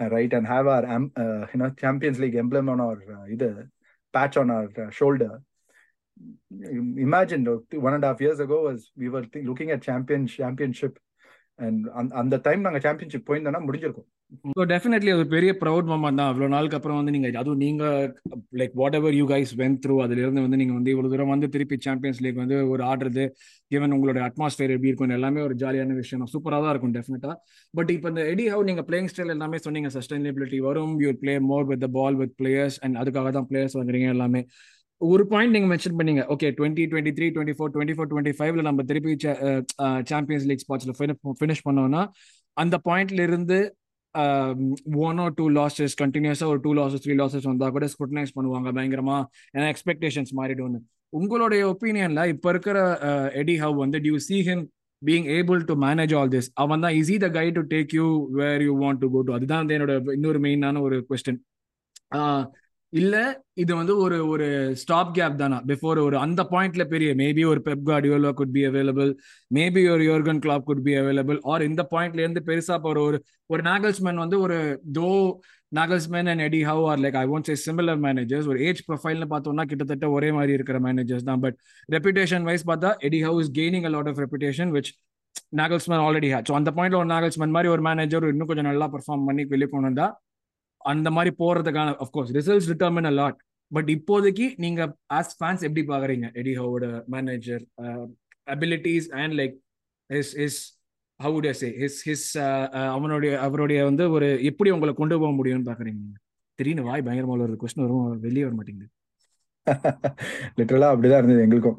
[0.01, 3.27] uh, right, and have our um, uh, you know Champions League emblem on our uh,
[3.31, 3.71] either
[4.13, 5.43] patch on our uh, shoulder.
[6.51, 11.01] Imagine one and a half years ago was we were th- looking at champion championship,
[11.59, 14.09] and on, on the time நாங்க championship போயிருந்தோம்னா முடிஞ்சிருக்கும்
[14.50, 16.30] so definitely அது பெரிய proud moment தான்.
[16.32, 18.04] அவ்வளோ நாளுக்கு அப்புறம் வந்து நீங்கள் அதுவும் நீங்கள்
[18.60, 22.20] like whatever you guys went through அதுலேருந்து வந்து நீங்கள் வந்து இவ்வளோ தூரம் வந்து திருப்பி சாம்பியன்ஸ்
[22.26, 23.24] லீக் வந்து ஒரு ஆடுறது
[23.72, 27.36] ஈவன் உங்களோட அட்மாஸ்பியர் எப்படி இருக்கும் எல்லாமே ஒரு ஜாலியான விஷயம் சூப்பராக தான் இருக்கும் டெஃபினட்டாக
[27.74, 31.68] பட் இப்போ இந்த எடி ஹவு நீங்கள் பிளேயிங் ஸ்டைல் எல்லாமே சொன்னீங்க சஸ்டைனபிலிட்டி வரும் you play more
[31.72, 34.44] with the ball with players and அதுக்காக தான் பிளேயர்ஸ் வாங்குறீங்க எல்லாமே.
[35.02, 38.64] ஒரு பாயிண்ட் நீங்க மென்ஷன் பண்ணீங்க okay twenty twenty three twenty four twenty four twenty ஃபைவ்ல
[38.68, 39.14] நம்ம திருப்பி
[40.10, 40.94] சாம்பியன்ஸ் லீக் ஸ்பாட்ஸ்ல
[41.40, 42.02] ஃபினிஷ் பண்ணோம்னா
[42.58, 43.58] அந்த பாயிண்ட்ல இருந்து
[45.08, 49.18] ஒன் ஆர் டூ லாசஸ் கண்டினியூஸா ஒரு டூ லாசஸ் த்ரீ லாசஸ் வந்தா கூட ஸ்குட்னைஸ் பண்ணுவாங்க பயங்கரமா.
[49.56, 50.82] ஏன்னா எக்ஸ்பெக்டேஷன்ஸ் மாறிடும்னு.
[51.14, 52.78] உங்களுடைய ஒப்பீனியன்ல இப்ப இருக்கிற
[53.10, 54.64] uh, எடி ஹவ் வந்து due see him
[55.02, 58.64] being able to manage all this அவன் தான் is the guide to take you where
[58.68, 61.40] you want to go to அதுதான் வந்து என்னோட இன்னொரு மெயினான ஒரு கொஸ்டின்
[62.94, 63.16] இல்ல
[63.56, 64.46] இது வந்து ஒரு ஒரு
[64.82, 65.58] ஸ்டாப் கேப் தானா?
[65.68, 69.10] பிஃபோர் ஒரு அந்த பாயிண்ட்ல பெரிய மேபி ஒரு Pep Guardiola could be available
[69.52, 73.18] maybe ஒரு Jurgen Klopp could be available or இந்த பாயிண்ட்ல இருந்து பெருசா ஒரு ஒரு
[73.50, 74.58] ஒரு நாகல்ஸ்மேன் வந்து ஒரு
[74.98, 75.10] though
[75.72, 79.66] Nagelsmann and Eddie Howe or like I won't say similar managers ஒரு ஏஜ் ப்ரொஃபைல்னு பார்த்தோம்னா
[79.72, 81.42] கிட்டத்தட்ட ஒரே மாதிரி இருக்கிற மேனேஜர்ஸ் தான்.
[81.46, 81.58] பட்
[81.90, 84.92] ரெப்புடேஷன் வைஸ் பார்த்தா Eddie Howe is gaining a lot of reputation which
[85.58, 89.28] Nagelsmann already had so அந்த பாயிண்ட்ல ஒரு நாகல்ஸ்மேன் மாதிரி ஒரு மேனேஜர் இன்னும் கொஞ்சம் நல்லா பெர்ஃபார்ம்
[89.30, 90.08] பண்ணி வெளியே கொண்டு வந்தா
[90.86, 93.40] அந்த மாதிரி போறதுக்கான of course results determine a lot
[93.72, 94.82] but இப்போதைக்கு நீங்க
[95.14, 97.64] ஆஸ் ஃபேன்ஸ் எப்படி பாக்குறீங்க Eddie ஹவோட manager
[98.48, 99.56] abilities and like
[100.10, 100.62] his his
[101.20, 102.28] how would say his his
[102.88, 106.18] அவனுடைய அவருடைய வந்து ஒரு எப்படி உங்களை கொண்டு போக முடியும்னு பாக்குறீங்க
[106.60, 108.90] திடீர்னு வாய் பயங்கரமா ஒரு கொஸ்டின் வரும் வெளியே வர மாட்டேங்குது.
[110.58, 111.78] லிட்டரலா அப்படிதான் இருந்தது எங்களுக்கும்.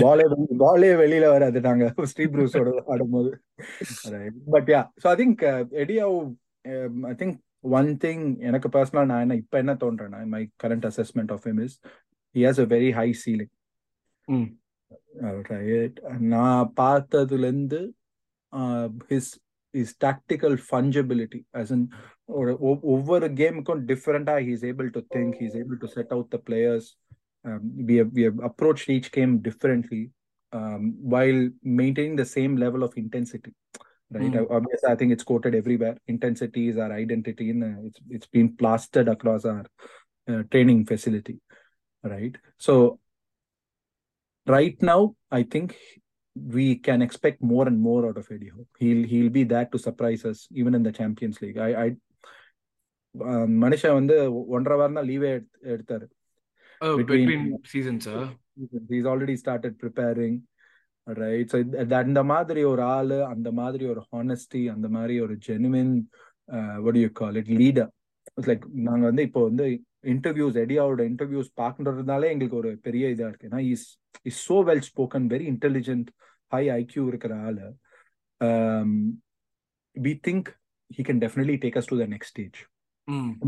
[0.00, 0.24] பாலே
[0.58, 1.84] பாலே வெளியில வராது நாங்க.
[2.02, 3.30] ஸ்டீவ் ப்ரூஸோட ஆடும்போது.
[4.50, 5.42] But yeah so I think
[5.82, 6.16] Eddie Howe
[7.06, 11.44] I think one thing எனக்கு பர்சனல் நான் என்ன இப்ப என்ன தோன்றேன்னா my current assessment of
[11.48, 11.76] him is
[12.34, 13.52] he has a very high ceiling
[16.34, 17.80] நான் பார்த்ததுல இருந்து
[19.10, 19.30] his
[19.74, 21.86] is tactical fungibility as in
[22.38, 22.52] ஒரு
[22.94, 26.40] ஒவ்வொரு கேமுக்கும் டிஃப்ரெண்டா he is able to think he is able to set out the
[26.48, 26.90] players
[27.88, 30.10] we have we have approached each game differently
[30.52, 32.16] um, while maintaining
[34.11, 34.55] the same level of intensity right mm.
[34.57, 38.55] obviously i think it's quoted everywhere intensity is our identity and uh, it's it's been
[38.55, 39.65] plastered across our
[40.29, 41.39] uh, training facility
[42.03, 42.99] right so
[44.47, 45.75] right now i think
[46.35, 48.67] we can expect more and more out of Eddie Howe.
[48.77, 51.57] He'll he'll be there to surprise us even in the Champions League.
[51.57, 51.95] I I
[53.63, 54.15] மனுஷன் வந்து
[54.55, 55.29] ஒன்றரை வாரம் தான் லீவே
[55.73, 56.07] எடுத்தாரு
[56.81, 58.21] Oh, between, between seasons, sir.
[58.89, 60.33] He's already started preparing.
[61.06, 61.58] right so
[62.04, 65.94] அந்த மாதிரி ஒரு ஆளு அந்த மாதிரி ஒரு ஹானஸ்டி அந்த மாதிரி ஒரு genuine
[66.86, 67.90] what you call it leader
[68.50, 69.66] like நாங்க வந்து இப்போ வந்து
[70.12, 73.48] இன்டர்வியூஸ் எடியாவோட இன்டர்வியூஸ் பார்க்கறதுனாலே எங்களுக்கு ஒரு பெரிய இதா இருக்கு.
[73.50, 73.86] ஏன்னா is
[74.30, 76.08] is so well spoken very intelligent
[76.52, 77.68] high IQ இருக்கிற ஆளு.
[79.96, 80.48] We think
[80.90, 82.60] he can definitely take us to the next stage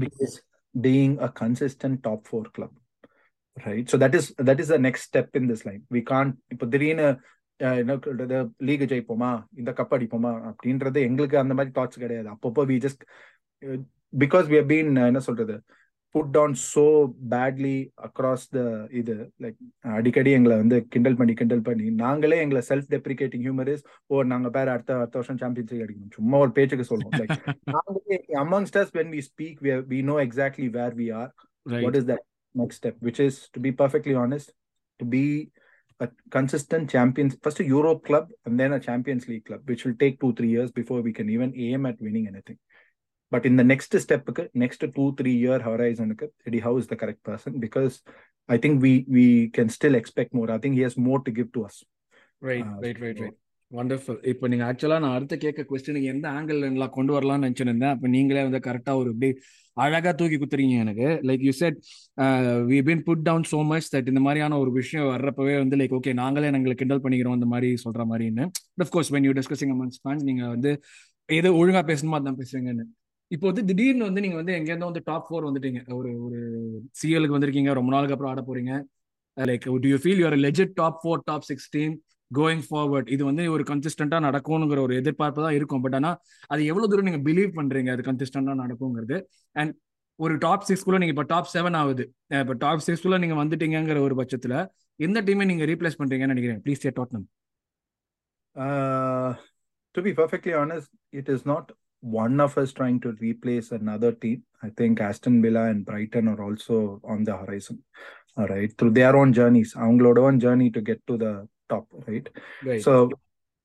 [0.04, 0.36] because
[0.74, 2.76] being a consistent top four club
[3.56, 3.86] right?
[3.90, 5.82] So that is that is the next step in this line.
[5.90, 7.08] We can't இப்போ திடீர்னு
[7.80, 7.94] என்ன
[8.68, 9.30] league ஜெயிப்போமா?
[9.60, 10.32] இந்த cup அடிப்போமா?
[10.48, 12.28] அப்படின்றது எங்களுக்கு அந்த மாதிரி thoughts கிடையாது.
[12.34, 13.02] அப்பப்போ we just
[14.22, 15.56] because we been என்ன சொல்றது?
[16.14, 16.84] Put down so
[17.34, 18.64] badly across the
[19.00, 19.58] இது லைக்
[19.98, 24.50] அடிக்கடி எங்களை வந்து கிண்டல் பண்ணி கிண்டல் பண்ணி நாங்களே எங்களை self deprecating humour is oh நாங்க
[24.56, 26.16] பேர் அடுத்த அடுத்த வருஷம் சாம்பியன்ஸ் லீக் அடிக்கணும்.
[26.18, 27.16] சும்மா ஒரு பேச்சுக்கு சொல்லுவோம்.
[27.22, 27.38] லைக்
[27.76, 31.32] நாங்களே amongst us when we speak we know exactly where we are
[31.86, 34.48] what is that next step, which is to be perfectly honest,
[35.00, 35.26] to be
[36.00, 39.94] a consistent champions first a Europe club and then a Champions League club, which will
[39.94, 42.58] take two, three years before we can even aim at winning anything.
[43.30, 47.22] But in the next step, next two, three year horizon, Eddie Howe is the correct
[47.22, 48.02] person because
[48.48, 50.50] I think we we can still expect more.
[50.50, 51.82] I think he has more to give to us.
[52.40, 53.32] Right, uh, right, right, right.
[53.72, 58.08] Wonderful இப்போ நீங்கள் ஆக்சுவலாக நான் அடுத்த கேட்க கொஸ்டினுக்கு எந்த angle எல்லாம் கொண்டு வரலாம்னு நினச்சிருந்தேன் அப்போ
[58.14, 59.28] நீங்களே வந்து கரெக்டாக ஒரு இப்படி
[59.76, 61.06] அழகாக தூக்கி குத்துறீங்க எனக்கு.
[61.28, 61.78] Like you said
[62.70, 66.12] we been put down so much that இந்த மாதிரியான ஒரு விஷயம் வர்றப்பவே வந்து லைக் ஓகே
[66.22, 68.46] நாங்களே நாங்கள் கிண்டல் பண்ணிக்கிறோம் இந்த மாதிரி சொல்கிற மாதிரின்னு.
[68.86, 70.72] Of course when you discussing amounts fans நீங்கள் வந்து
[71.28, 72.86] எது ஒழுங்காக பேசணுமோ அதான் பேசுவீங்கன்னு
[73.30, 75.80] இப்போ வந்து திடீர்னு வந்து நீங்கள் வந்து எங்கேருந்தோ வந்து டாப் ஃபோர் வந்துட்டீங்க.
[75.98, 76.38] ஒரு ஒரு
[77.00, 78.72] சிஎலுக்கு வந்திருக்கீங்க ரொம்ப நாளுக்கு அப்புறம் ஆட போகிறீங்க
[79.36, 81.94] like do you feel your legit top four top six team
[82.38, 85.82] going forward இது வந்து ஒரு கன்சிஸ்டண்டா நடக்கும்ங்கிற ஒரு எதிர்பார்ப்பு தான் இருக்கும்.
[85.84, 86.10] பட் ஆனா
[86.52, 89.18] அது எவ்வளவு தூரம் நீங்க பிலீவ் பண்றீங்க அது கன்சிஸ்டண்டா நடக்குங்கிறது?
[89.60, 89.74] அண்ட்
[90.24, 92.04] ஒரு டாப் சிக்ஸ்குள்ள நீங்க இப்போ டாப் செவன் ஆகுது.
[92.42, 94.56] இப்போ டாப் சிக்ஸ்குள்ள நீங்க வந்துட்டீங்கிற ஒரு பட்சத்துல
[95.06, 97.28] எந்த டீமை நீங்க ரீப்ளேஸ் பண்றீங்கன்னு நினைக்கிறேன் please a Tottenham
[99.96, 101.70] to be perfectly honest it is not
[102.02, 104.38] one of us trying to replace another team.
[104.66, 107.76] I think Aston Villa and Brighton are also on the horizon.
[108.36, 111.32] All right, through their own journeys, அவங்களோட own journey to get to the
[111.72, 111.86] top.
[112.06, 112.28] Right.
[112.70, 112.82] Right.
[112.82, 113.10] So,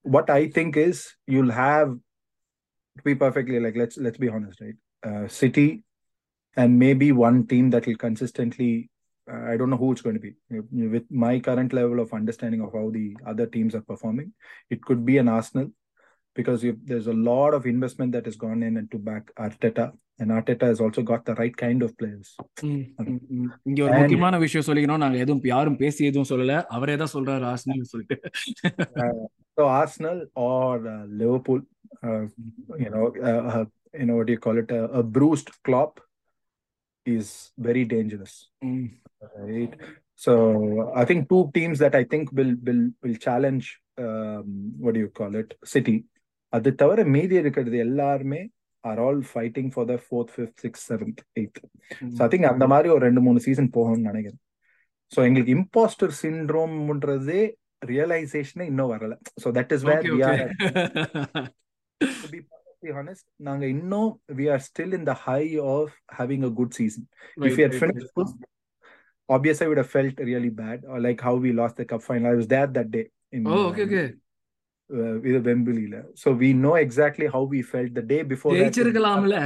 [0.04, 1.90] what I think is you'll have
[2.98, 4.80] to be perfectly like let's let's be honest, right?
[5.04, 5.84] Uh, City
[6.56, 8.90] and maybe one team that will consistently.
[9.32, 10.36] Uh, I don't know who it's going to be.
[10.50, 14.32] With my current level of understanding of how the other teams are performing,
[14.70, 15.68] it could be an Arsenal
[16.34, 19.92] because you, there's a lot of investment that has gone in and to back Arteta,
[20.20, 22.30] and Arteta has also got the right kind of players.
[23.70, 27.92] இங்க ஒரு முக்கியமான விஷயம் சொல்லிக்கணும் நாங்க எதுவும் யாரும் பேசி எதுவும் சொல்லல அவரே தான் சொல்றாரு ஆர்சனல்
[27.94, 28.18] சொல்லிட்டு
[29.58, 31.62] so Arsenal or uh, Liverpool,
[32.04, 32.26] uh,
[32.78, 34.72] you know, uh, you know what do you call it?
[34.72, 36.00] a bruised Klopp
[37.06, 38.92] is very dangerous, mm.
[39.36, 39.74] right?
[40.16, 43.66] So I think two teams that I think will will will challenge.
[43.98, 45.58] Um, what do you call it?
[45.64, 45.98] City.
[46.50, 48.42] அது தவிர மீதி இருக்கிறது எல்லாருமே
[48.90, 51.60] are all fighting for the fourth fifth six seventh eighth
[52.18, 54.42] so I think அந்த மாதிரி ஒரு ரெண்டு மூணு சீசன் போகணும்னு நினைக்கிறேன்.
[55.12, 57.42] ஸோ எங்களுக்கு இம்போஸ்டர் சிண்ட்ரோம்ன்றதே
[57.92, 59.14] ரியலைசேஷனே இன்னும் வரல.
[59.44, 60.22] So that is where we
[62.92, 65.42] are honest நாங்க இன்னும் we are still in the high
[65.76, 67.08] of having a good season
[67.50, 67.68] if you
[68.20, 68.36] could
[69.30, 72.28] obviously I would have felt really bad or like how we lost the cup final.
[72.30, 73.02] I was there that day
[73.36, 74.06] in oh okay okay.
[74.90, 75.86] With Wembley.
[76.16, 78.54] So we know exactly how we felt the day before.
[78.58, 79.38] ஜெயிச்சிருக்கலாம்ல.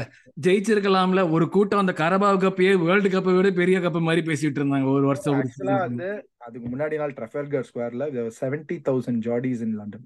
[0.47, 1.31] ஜெயிச்சிருக்கலாம்ல.
[1.31, 4.89] ஒரு கூட்டம் அந்த கரபாவ் கப்பையே world கப்பை விட பெரிய cup மாதிரி பேசிட்டு இருந்தாங்க.
[4.91, 10.05] ஒரு வருஷம் வந்து அதுக்கு முன்னாடி நாள் Trafalgar ஸ்கொயர்ல seventy thousand Geordies in London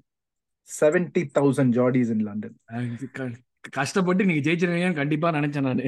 [0.80, 2.56] seventy thousand Geordies in London
[3.70, 5.84] கஷ்டப்பட்டு நீங்க ஜெயிச்சிருக்கீங்கன்னு கண்டிப்பா நினைச்சேன் நானு.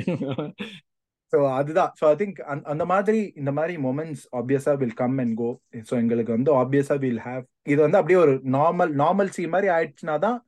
[1.33, 1.91] ஸோ அதுதான்.
[1.99, 2.38] ஸோ ஐ திங்க்
[2.73, 5.49] அந்த மாதிரி இந்த மாதிரி moments obviously will come and go
[5.88, 10.17] so எங்களுக்கு வந்து ஆப்வியஸா வில் ஹேவ் இது வந்து அப்படியே ஒரு நார்மல் நார்மல் சி மாதிரி ஆயிடுச்சுனா
[10.27, 10.38] தான்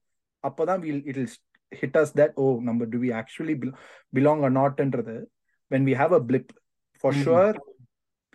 [0.44, 1.32] அப்போதான் will it ill
[1.72, 3.56] hit us that oh நம்ம do we actually
[4.12, 5.16] belong a நாட்ன்றது
[5.70, 6.52] when we have a blip
[7.04, 7.58] for sure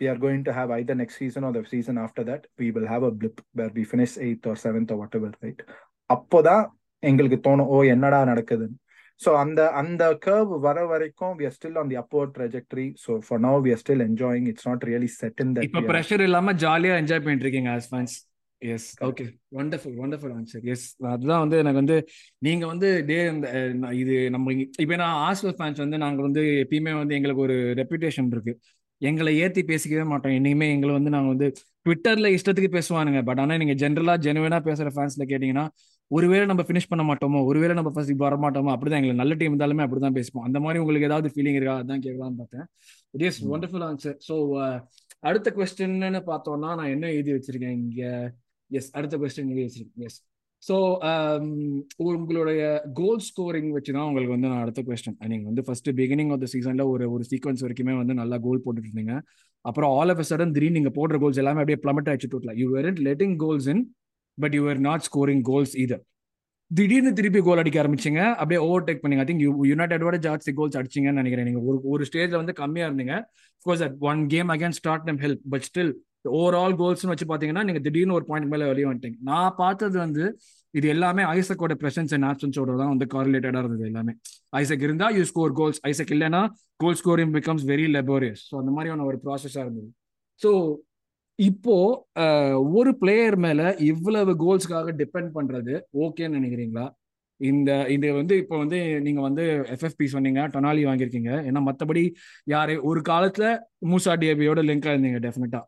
[0.00, 2.86] we are going to have either next season or the season after that we will
[2.86, 5.60] have a blip where we finish eighth or seventh or whatever right?
[6.10, 6.64] அப்போதான்
[7.02, 8.76] எங்களுக்கு தோணும் ஓ என்னடா நடக்குதுன்னு.
[9.20, 13.58] So அந்த அந்த curve வர வரைக்கும் we still on the upward trajectory so for now
[13.66, 17.70] we still enjoying it's not really set in இப்போ ப்ரெஷர் இல்லாம ஜாலியா என்ஜாய் பண்ணிட்டு இருக்கீங்க
[17.76, 18.16] as fans
[18.62, 19.24] yes okay
[19.58, 21.96] wonderful wonderful answer yes அதுதான் வந்து எனக்கு வந்து
[22.42, 23.48] நீங்க வந்து டே இந்த
[24.00, 28.54] இது நம்ம இப்போ நான் ஆஸ்வல் ஃபேன்ஸ் வந்து நாங்க வந்து எப்பயுமே வந்து எங்களுக்கு ஒரு ரெப்புடேஷன் இருக்கு.
[29.00, 30.34] எங்களை ஏத்தி பேசிக்கவே மாட்டோம்.
[30.38, 31.48] என்னைக்குமே எங்களை வந்து நாங்க வந்து
[31.86, 33.20] ட்விட்டர்ல இஷ்டத்துக்கு பேசுவானுங்க.
[33.28, 35.64] பட் ஆனா நீங்க ஜென்ரலா ஜெனுவனா பேசுற ஃபேன்ஸ்ல கேட்டீங்கன்னா
[36.10, 39.52] ஒருவேளை நம்ம ஃபினிஷ் பண்ண மாட்டோமோ ஒருவேளை நம்ம ஃபர்ஸ்ட் இப்போ வர மாட்டோமோ அப்படிதான் எங்களுக்கு நல்ல டீம்
[39.52, 40.44] இருந்தாலுமே அப்படிதான் பேசுவோம்.
[40.48, 41.74] அந்த மாதிரி உங்களுக்கு ஏதாவது ஃபீலிங் இருக்கா?
[41.82, 42.66] அதான் கேட்கலாம்னு பார்த்தேன்.
[43.14, 44.36] It is wonderful answer so
[45.28, 48.02] அடுத்த கொஸ்டின்னு பார்த்தோம்னா நான் என்ன எழுதி வச்சிருக்கேன் இங்க?
[48.70, 50.06] எஸ் அடுத்த கொஸ்டின் எழுதி வச்சிருக்கேன்.
[50.08, 50.18] எஸ்
[50.62, 50.76] ஸோ
[52.04, 52.60] உங்களுடைய
[53.00, 56.48] கோல் ஸ்கோரிங் வச்சு தான் உங்களுக்கு வந்து நான் அடுத்த கொஸ்டின் நீங்கள் வந்து ஃபர்ஸ்ட் பிகினிங் ஆஃப் த
[56.54, 59.16] சீசனில் ஒரு ஒரு சீக்வன்ஸ் வரைக்குமே வந்து நல்லா கோல் போட்டுட்டு இருந்தீங்க
[59.64, 63.00] அப்புறம் ஆல் ஆஃப் சடன் திடீர்னு நீங்கள் போடுற கோல்ஸ் எல்லாமே அப்படியே பிளமட் ஆச்சு டோட்டலாக you weren't
[63.08, 63.82] letting goals in
[64.44, 66.04] but you are not scoring goals either
[66.70, 71.20] திடீர்னு திருப்பி கோல் அடிக்க ஆரம்பிச்சிங்க அப்படியே ஓவர் டேக் பண்ணிங்க ஐ திங்க் யுனைடெடோட ஜாஸ்தி கோல்ஸ் அடிச்சிங்கன்னு
[71.22, 73.16] நினைக்கிறேன் நீங்கள் ஒரு ஒரு ஸ்டேஜில் வந்து கம்மியாக இருந்தீங்க.
[73.66, 75.92] Course at one game again start நம் ஹெல்ப் பட் ஸ்டில்
[76.38, 79.18] ஓவரால் கோல்ஸ்னு வச்சு பார்த்தீங்கன்னா நீங்கள் திடீர்னு ஒரு பாயிண்ட் மேலே வெளியே வந்துட்டீங்க.
[79.30, 80.24] நான் பார்த்தது வந்து
[80.74, 84.12] இது எல்லாமே ஐசக்கோட பிரசன்ஸ் அண்ட் ஆப்ஷன்ஸோட தான் வந்து காரிலேட்டடாக இருந்தது எல்லாமே.
[84.62, 86.42] ஐசக் இருந்தால் யூ ஸ்கோர் கோல்ஸ் ஐசக் இல்லைன்னா
[86.84, 89.88] goal scoring becomes very laborious so அந்த மாதிரியான ஒரு ப்ராசஸாக இருந்தது.
[90.40, 90.50] ஸோ
[91.38, 91.74] இப்போ
[92.78, 93.60] ஒரு பிளேயர் மேல
[93.90, 95.74] இவ்வளவு கோல்ஸ்க்காக டிபெண்ட் பண்றது
[96.04, 96.84] ஓகேன்னு நினைக்கிறீங்களா?
[97.40, 101.32] இந்த இது வந்து இப்போ வந்து நீங்க வந்து எஃப்எஃப்பி சொன்னீங்க டொனாலி வாங்கியிருக்கீங்க.
[101.48, 102.02] ஏன்னா மற்றபடி
[102.54, 103.46] யாரு ஒரு காலத்துல
[103.90, 105.60] மூசா டிஏபியோட லிங்க் இருந்தீங்க டெஃபினட்டா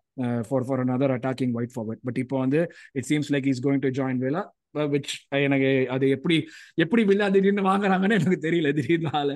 [0.49, 2.61] for for another attacking wide forward but இப்போ வந்து
[2.99, 4.45] it seems like is going to join Villa
[4.95, 5.13] which
[5.47, 6.37] எனக்கு அது எப்படி
[6.79, 9.31] எப்படி வில்லா திடீர்னு வாங்குறாங்கன்னு எனக்கு தெரியல திடீர்னால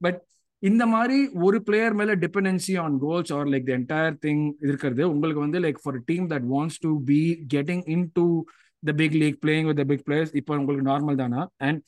[0.00, 0.20] பட்
[0.62, 5.44] இந்த மாதிரி ஒரு பிளேயர் மேல dependency on goals or like the entire thing இருக்கிறது உங்களுக்கு
[5.44, 7.20] வந்து like for team that wants to be
[7.54, 8.24] getting in to
[8.82, 11.42] the big league playing with the big players இப்போ உங்களுக்கு நார்மல் தானா?
[11.60, 11.80] And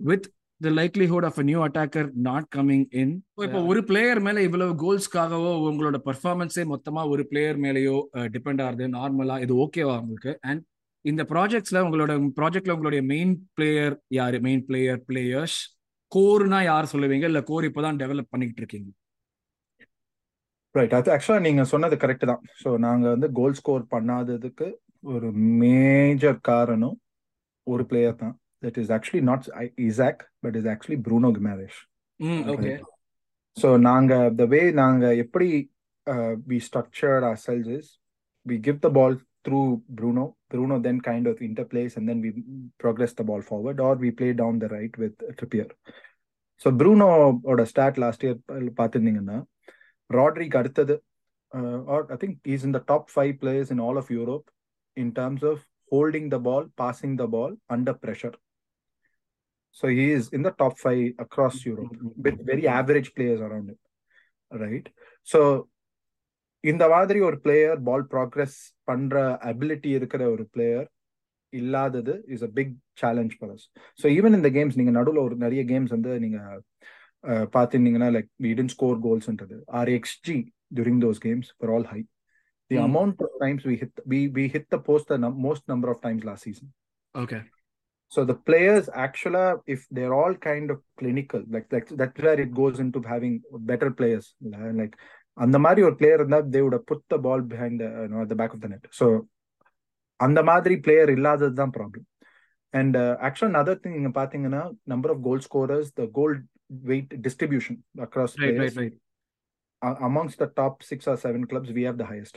[0.00, 0.26] with
[0.60, 3.14] the likelihood of a new attacker not coming in
[3.44, 7.96] இப்போ ஒரு player மேல இவ்வளவு கோல்ஸ்க்காகவோ உங்களோட பர்ஃபார்மன்ஸே மொத்தமா ஒரு பிளேயர் மேலேயோ
[8.34, 10.32] டிபெண்ட் ஆகுது நார்மலா இது ஓகேவா உங்களுக்கு?
[10.42, 10.62] அண்ட்
[11.04, 14.38] இந்த ப்ராஜெக்ட்ஸ்ல உங்களோட ப்ராஜெக்ட்ல உங்களுடைய மெயின் பிளேயர் யாரு?
[14.40, 15.58] மெயின் பிளேயர் பிளேயர்ஸ்
[16.12, 17.26] கோர்னா யார் சொல்லுவீங்க?
[17.30, 18.90] இல்ல கோர் இப்போதான் டெவலப் பண்ணிட்டு இருக்கீங்க?
[20.74, 22.42] ரைட் அது ஆக்சுவலா நீங்க சொன்னது கரெக்ட் தான்.
[22.62, 24.66] ஸோ நாங்க வந்து கோல் ஸ்கோர் பண்ணாததுக்கு
[25.14, 25.28] ஒரு
[25.62, 26.96] மேஜர் காரணம்
[27.66, 28.34] ஒரு பிளேயர் தான்.
[28.62, 29.46] That is actually not
[29.86, 31.80] Isak but is actually Bruno Guimaraes
[32.52, 32.74] okay
[33.56, 35.48] so நாங்க த வே நாங்க எப்படி
[36.50, 37.90] we structured ourselves is
[38.46, 39.60] we give the ball through
[39.98, 42.30] Bruno Bruno then kind of interplays and then we
[42.82, 45.70] progress the ball forward or we play down the right with Trippier
[46.64, 48.40] so ப்ரூனோட stat last year
[48.80, 49.38] பார்த்துருந்தீங்கன்னா
[50.10, 50.96] ராட்ரிக்கு அடுத்தது
[51.94, 54.46] or I think is in the top five players in all of Europe
[54.96, 58.34] in terms of holding the ball, passing the ball under pressure.
[59.72, 63.78] So he is in the top five across Europe with very average players around him.
[64.52, 64.88] Right.
[65.22, 65.68] So
[66.64, 69.16] இந்த மாதிரி ஒரு player ball progress பண்ற
[69.50, 70.86] ability இருக்கிற ஒரு player
[71.52, 73.66] இல்லாதது is a big challenge for us
[73.98, 76.38] so even இந்த games நீங்க நடுவில் ஒரு நிறைய கேம்ஸ் வந்து நீங்க
[77.54, 80.38] பார்த்துருந்தீங்கன்னா like we tend score கோல்ஸ்ன்றது or xG
[80.70, 82.04] during those games were all high.
[82.70, 82.86] The Hmm.
[82.86, 85.98] amount of times we hit we we hit the post the num- most number of
[86.00, 86.66] times last season.
[87.14, 87.38] Okay
[88.12, 92.52] So the players actually, if they're all kind of clinical, like, like that's where it
[92.52, 93.34] goes into having
[93.70, 94.26] better players.
[94.80, 94.94] Like
[95.38, 98.20] அந்த மாதிரி ஒரு player இருந்தா they would have put the ball behind the you know,
[98.24, 98.84] at the back of the net.
[98.90, 99.28] So
[100.16, 102.06] அந்த மாதிரி player இல்லாதது தான் problem
[102.74, 102.96] and
[103.28, 106.36] actual other thing நீங்க பாத்தீங்கன்னா number of goal scorers the goal
[106.92, 108.96] weight distribution across right right right
[110.08, 112.36] amongst the top six or seven clubs we have the highest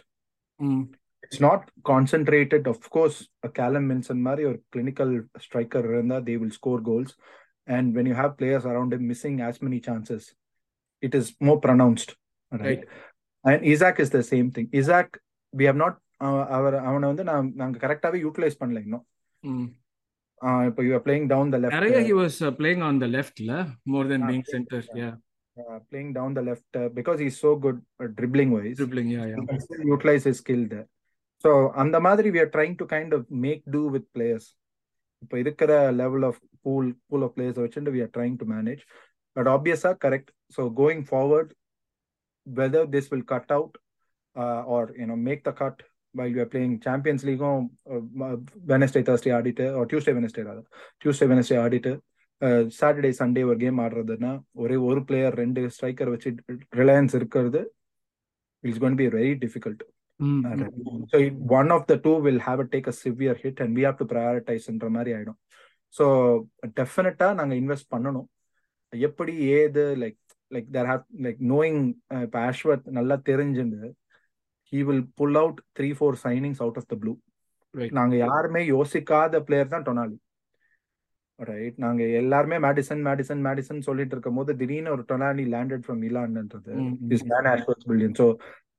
[0.60, 0.84] ம்
[1.24, 5.10] it's not concentrated of course a callum Minson Murray or clinical
[5.46, 7.12] striker இருந்தா they will score goals
[7.68, 9.36] and when you have players around him missing
[12.52, 15.10] and Isaac is the same thing Isaac
[15.54, 15.96] we have not
[16.26, 19.06] uh, அவர் அவனை வந்து நான் நாங்க கரெக்டாவே utilise பண்ணல இன்னும்
[20.42, 23.10] uh, இப்போ you are playing down the நிறைய left he was uh, playing on the
[23.18, 23.54] left ல
[23.94, 25.14] more than Ah, being playing- center yeah
[25.58, 29.26] uh, playing down the left uh, because he's so good uh, dribbling wise dribbling yeah
[29.32, 30.88] yeah you can still utilize his skill there.
[31.44, 31.50] So
[31.82, 34.46] அந்த மாதிரி we are trying to kind of make do with players.
[35.24, 35.72] இப்போ இருக்கிற
[36.02, 36.36] level of
[36.66, 38.82] pool pool of players வச்சுட்டு we are trying to manage.
[39.36, 40.28] But obviously correct.
[40.56, 41.48] So going forward,
[42.54, 43.74] whether this will cut out
[44.36, 45.78] uh, or you know make the cut
[46.16, 48.36] while we are playing Champions League uh,
[48.72, 50.66] Wednesday, Thursday ஆடிட்டு or Tuesday, Wednesday rather.
[51.02, 51.94] Tuesday, Wednesday ஆடிட்டு
[52.80, 54.30] Saturday Sunday ஒரு game ஆடுறதுன்னா
[54.64, 56.30] ஒரே ஒரு player ரெண்டு striker வச்சு
[56.82, 57.62] reliance இருக்கிறது
[58.64, 59.84] it's gonna be very difficult
[60.20, 60.78] hmm, Uh, hmm, right.
[60.94, 61.04] ம்.
[61.12, 63.84] So it, one of the two will have a take a severe hit and we
[63.88, 65.38] have to prioritize ன்ற மாதிரி ஆயிடும்
[65.94, 66.06] ஸோ
[66.80, 68.28] டெஃபினட்டா நாங்க invest பண்ணணும்
[68.94, 70.20] எப்படி ஏது like
[70.52, 71.82] like there have like knowing
[72.26, 73.82] இப்போ ஆஷ்வத் நல்லா தெரிஞ்சுண்டு
[74.74, 77.16] he will pull out three four signings out of the blue
[77.74, 77.92] Right.
[77.98, 80.16] நாங்க யாருமே யோசிக்காத பிளேயர் தான் டொனாலி
[81.40, 86.72] ரைட் நாங்க எல்லாருமே மேடிசன் மேடிசன் மேடிசன் சொல்லிட்டு இருக்கும் போது திடீர்னு ஒரு டொனாலி லேண்டட் ஃப்ரம் இலான்ன்றது
[86.76, 88.18] ம், ம், is man Ashworth's brilliant.
[88.18, 88.26] So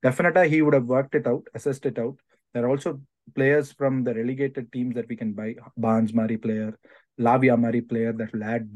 [0.02, 2.16] definitely he would have worked it out, assessed it out.
[2.54, 2.90] There are also
[3.34, 5.48] players from the relegated teams that we can buy.
[5.76, 6.70] Barnes Murray player,
[7.18, 8.66] Lavia Murray player that will add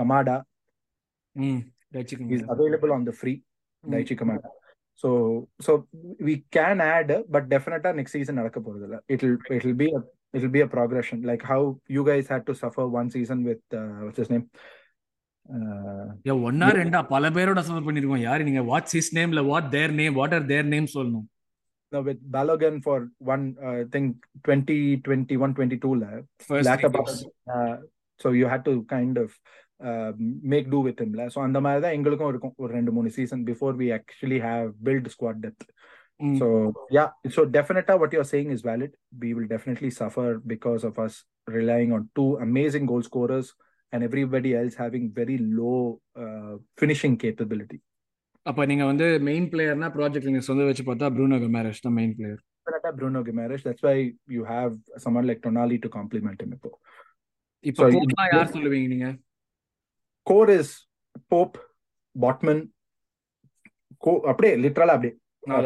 [0.00, 0.42] Kamada
[1.36, 1.60] ம்
[1.96, 3.42] வச்சுக்கோங்க is available on the free.
[3.84, 3.92] ம்.
[3.92, 4.48] Daichi Kamada.
[5.02, 5.10] So
[5.66, 5.88] so
[6.20, 8.60] we can add, but definitely next season நடக்க
[9.82, 10.02] be a
[10.34, 11.22] it'll be a progression.
[11.22, 14.46] Like how you guys had to suffer one season with uh, what's his name?
[15.46, 19.92] Uh, ஏ ஒன்னா ரெண்டா பல பேரோட suffer பண்ணிருக்கோம் யாரு நீங்க what's his நேம்ல what their
[19.92, 21.28] name what are their name சொல்லணும்
[21.92, 24.04] No, with Balogun for one uh, thing
[24.48, 26.10] 2021 22 la,
[26.48, 27.24] First latter three part, games.
[27.54, 27.76] uh,
[28.20, 29.30] so you had to kind of
[29.80, 30.12] uh,
[30.52, 31.26] make do with him la.
[31.34, 35.06] so அந்த மாதிரி தான் எங்களுக்கும் இருக்கும் ஒரு ரெண்டு மூணு season before we actually have build
[35.14, 35.66] squad depth
[36.20, 36.36] ம்.
[36.40, 36.46] so
[36.96, 38.92] yeah so definitely what you're saying is valid
[39.22, 41.16] we will definitely suffer because of us
[41.58, 43.48] relying on two amazing goal scorers
[43.92, 45.78] and everybody else having very low
[46.24, 47.80] uh, finishing capability
[48.46, 52.40] அப்ப நீங்க வந்து main பிளேயர்னா project நீங்க சொந்த வச்சு பார்த்தா Bruno கமேரஸ் தான் main player
[52.66, 53.62] Definitely Bruno Guimaraes.
[53.62, 56.50] That's why you have someone like Tonali to complement him.
[56.56, 56.70] இப்போ.
[57.64, 57.86] இப்போ
[58.32, 59.08] யார் சொல்லுவீங்க நீங்க?
[60.26, 60.68] core is
[61.28, 61.56] Pope,
[62.16, 62.58] Botman,
[64.04, 65.14] Co- அப்படியே லிட்டரலா அப்படியே.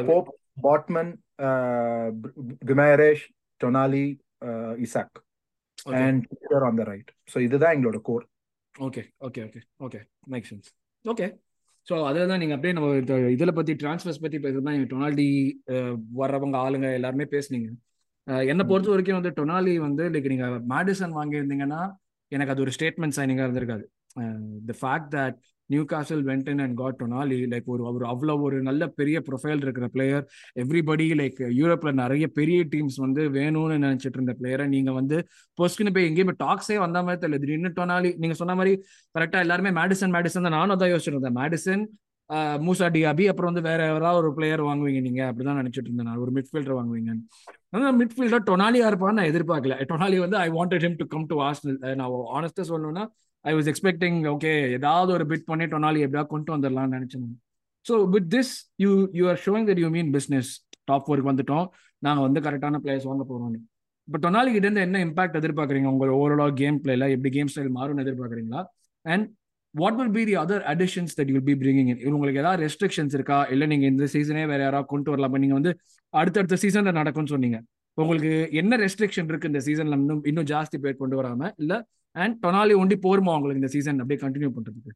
[0.07, 0.29] Pope
[0.63, 1.11] Botman
[2.67, 3.25] Guimaraes
[3.61, 4.05] Tonali
[4.85, 5.17] Isak.
[5.85, 6.25] And
[6.63, 8.25] on the right so இதுதான் எங்களோட core
[8.75, 10.01] okay okay okay okay.
[10.27, 10.69] Make sense
[11.05, 11.27] okay
[11.87, 11.95] so
[12.27, 12.89] தான் நீங்க அப்படியே நம்ம
[13.31, 15.29] இதுல பத்தி டிரான்ஸ்ஃபர்ஸ் பத்தி பேசுறதா நீங்க டொனால்டி
[16.19, 17.69] வர்றவங்க ஆளுங்க எல்லாருமே பேசுனீங்க.
[18.51, 21.81] என்னை பொறுத்த வரைக்கும் வந்து டொனாலி வந்து லைக் நீங்க மேடிசன் வாங்கியிருந்தீங்கன்னா
[22.33, 23.85] எனக்கு அது ஒரு ஸ்டேட்மெண்ட் சைனிங்கா இருந்திருக்காது.
[24.69, 25.37] The fact that
[25.91, 30.25] Newcastle went and got Tonali like ஒரு அவர் அவ்வளோ ஒரு நல்ல பெரிய ப்ரொஃபைல் இருக்கிற பிளேயர்
[30.63, 35.19] எவ்ரிபடி லைக் யூரோப்ல நிறைய பெரிய டீம்ஸ் வந்து வேணும்னு நினைச்சிட்டு இருந்த பிளேயரை நீங்க வந்து
[35.59, 37.41] பொஸ்க்குன்னு போய் எங்கேயுமே டாக்ஸே வந்த மாதிரி தெரியல.
[37.45, 38.75] திடீர்னு டொனாலி நீங்க சொன்ன மாதிரி
[39.19, 40.59] கரெக்டா எல்லாருமே மேடிசன் மேடிசன் தான்.
[40.61, 41.39] நானும் தான் யோசிச்சுட்டு இருந்தேன்.
[41.43, 41.85] மேடிசன்
[42.67, 45.23] மூசா டியாபி அப்புறம் வந்து வேற யாராவது ஒரு பிளேயர் வாங்குவீங்க நீங்க?
[45.31, 46.21] அப்படிதான் நினைச்சிட்டு இருந்தேன் நான்.
[46.25, 47.11] ஒரு மிட்ஃபீல்டர் வாங்குவீங்க
[47.77, 49.77] ஆனால் மிட்ஃபீல்டர் டொனாலியா இருப்பான்னு நான் எதிர்பார்க்கல.
[49.91, 53.05] டொனாலி வந்து I wanted him to come to Arsenal நான் ஆனஸ்டா சொல்லணும்னா
[53.45, 57.29] ஐ வாஸ் எக்ஸ்பெக்டிங் ஓகே ஏதாவது ஒரு பிட் பண்ணி டொனாலி எப்படியா கொண்டு வந்துடலாம்னு நினைச்சேன்
[57.87, 58.53] so with this
[58.85, 60.51] you you are showing that you mean business
[60.91, 61.67] top ஃபோருக்கு வந்துட்டோம்.
[62.03, 63.55] நாங்கள் வந்து கரெக்டான பிளேயர்ஸ் வாங்க போகிறோம்
[64.09, 65.89] இப்போ டொனாலி கிட்ட இருந்து என்ன இம்பாக்ட் எதிர்பார்க்குறீங்க?
[65.93, 68.61] உங்களோட ஓவரால் கேம் பிளேல எப்படி கேம் ஸ்டைல் மாறும்னு எதிர்பார்க்குறீங்களா?
[69.05, 69.25] And
[69.83, 73.39] what will be the other additions that will be bringing in உங்களுக்கு ஏதாவது ரெஸ்ட்ரிக்ஷன்ஸ் இருக்கா?
[73.55, 75.39] இல்லை நீங்கள் இந்த சீசனே வேற யாராவது கொண்டு வரலாம்?
[75.45, 75.73] நீங்கள் வந்து
[76.15, 77.61] அடுத்தடுத்த சீசனில் நடக்கும்னு சொன்னீங்க.
[78.03, 81.51] உங்களுக்கு என்ன ரெஸ்ட்ரிக்ஷன் இருக்கு இந்த சீசன்ல இன்னும் இன்னும் ஜாஸ்தி பேர் கொண்டு வராம?
[81.63, 81.73] இல்ல
[82.17, 84.93] அண்ட் டொனாலி ஒண்டி போருமா உங்களுக்கு இந்த சீசன் அப்படியே கண்டினியூ பண்றதுக்கு.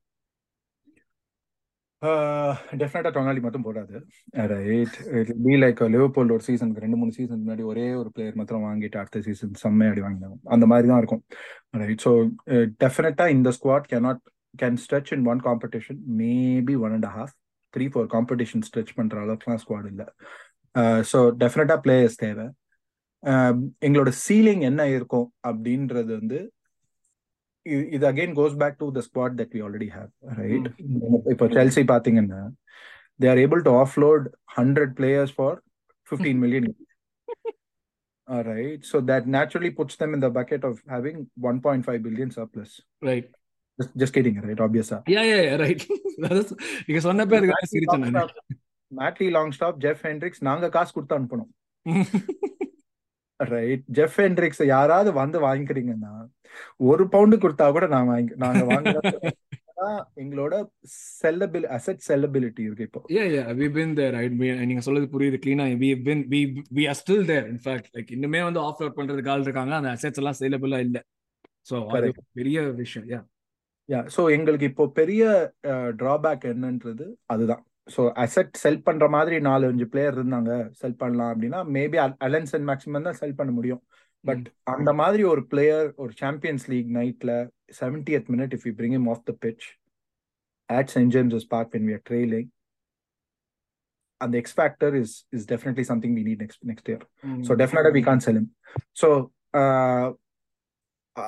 [2.80, 3.94] டெஃபினட்டா டொனாலி மட்டும் போடாது.
[4.50, 4.96] ரைட்
[5.44, 9.22] பி லைக் லிவர்பூல் ஒரு சீசனுக்கு ரெண்டு மூணு சீசன் முன்னாடி ஒரே ஒரு பிளேயர் மாத்திரம் வாங்கிட்டு அடுத்த
[9.26, 11.22] சீசன் செம்மையாடி வாங்கினாங்க அந்த மாதிரி தான் இருக்கும்.
[11.82, 12.12] ரைட் ஸோ
[12.84, 14.22] டெஃபினட்டா இந்த squad cannot
[14.62, 17.34] can stretch in one competition maybe one and half
[17.74, 20.06] three four competition stretch பண்ற அளவுக்குலாம் ஸ்குவாட் இல்லை.
[21.10, 22.46] ஸோ டெஃபினட்டா பிளேயர்ஸ் தேவை.
[23.86, 26.38] எங்களோட சீலிங் என்ன இருக்கும் அப்படின்றது வந்து
[27.94, 30.68] இது again goes back to the squad that we already have right
[31.32, 32.42] இப்போ செல்சி பாத்தீங்கன்னா
[33.20, 34.26] they are able to offload
[34.58, 35.56] hundred players for
[36.06, 36.68] fifteen million
[38.48, 42.32] right so that naturally puts them in the bucket of having one point five billion
[42.38, 42.74] surplus
[43.10, 43.28] right
[44.00, 45.84] just getting right ஆப்வியஸா yeah yeah right
[46.86, 48.32] நீங்க சொன்ன பேர் சிரிச்சேன் நான்.
[48.92, 51.50] Madly long stop Jeff Hendricks நாங்க காசு கொடுத்து அனுப்பணும்.
[53.40, 56.12] ரைட் ஜெஃப் ஹென்ட்ரிக்ஸ் யாராவது வந்து வாங்கிக்கிறீங்கன்னா
[56.90, 58.94] ஒரு பவுண்டு கொடுத்தா கூட நான் வாங்கி நாங்க வாங்க
[60.22, 60.54] எங்களோட
[61.20, 63.00] செல்லபில் அசெட் செல்லபிலிட்டி இருக்கு இப்போ.
[63.14, 66.40] யா யா வி பின் தேர் ரைட் நீங்க சொல்றது புரியுது க்ளீனா we been we
[66.76, 70.20] we are still there in fact like இன்னுமே வந்து ஆஃப் லோட் பண்றதுக்கு ஆள் இருக்காங்க அந்த அசெட்ஸ்
[70.22, 70.98] எல்லாம் சேலபிளா இல்ல.
[71.66, 72.08] சோ அது
[72.40, 73.20] பெரிய விஷயம் யா
[73.88, 75.22] யா சோ எங்களுக்கு இப்போ பெரிய
[76.00, 77.62] டிராபேக் என்னன்றது அதுதான்.
[77.88, 82.68] ஸோ அசெட் செல் பண்ற மாதிரி நாலு அஞ்சு பிளேயர் இருந்தாங்க செல் பண்ணலாம் அப்படின்னா மேபி அலன்ஸ் அண்ட்
[82.70, 83.82] மேக்ஸிமம் தான் செல் பண்ண முடியும்.
[84.24, 87.32] பட் அந்த மாதிரி ஒரு பிளேயர் ஒரு சாம்பியன்ஸ் லீக் நைட்ல
[87.80, 89.66] seventieth minute if you bring him off the pitch
[90.68, 92.48] at Saint James Park when we are trailing
[94.20, 97.04] அந்த X factor is is definitely something we need next next year
[97.48, 98.40] so டெஃபினட்டா we can sell
[99.02, 99.08] so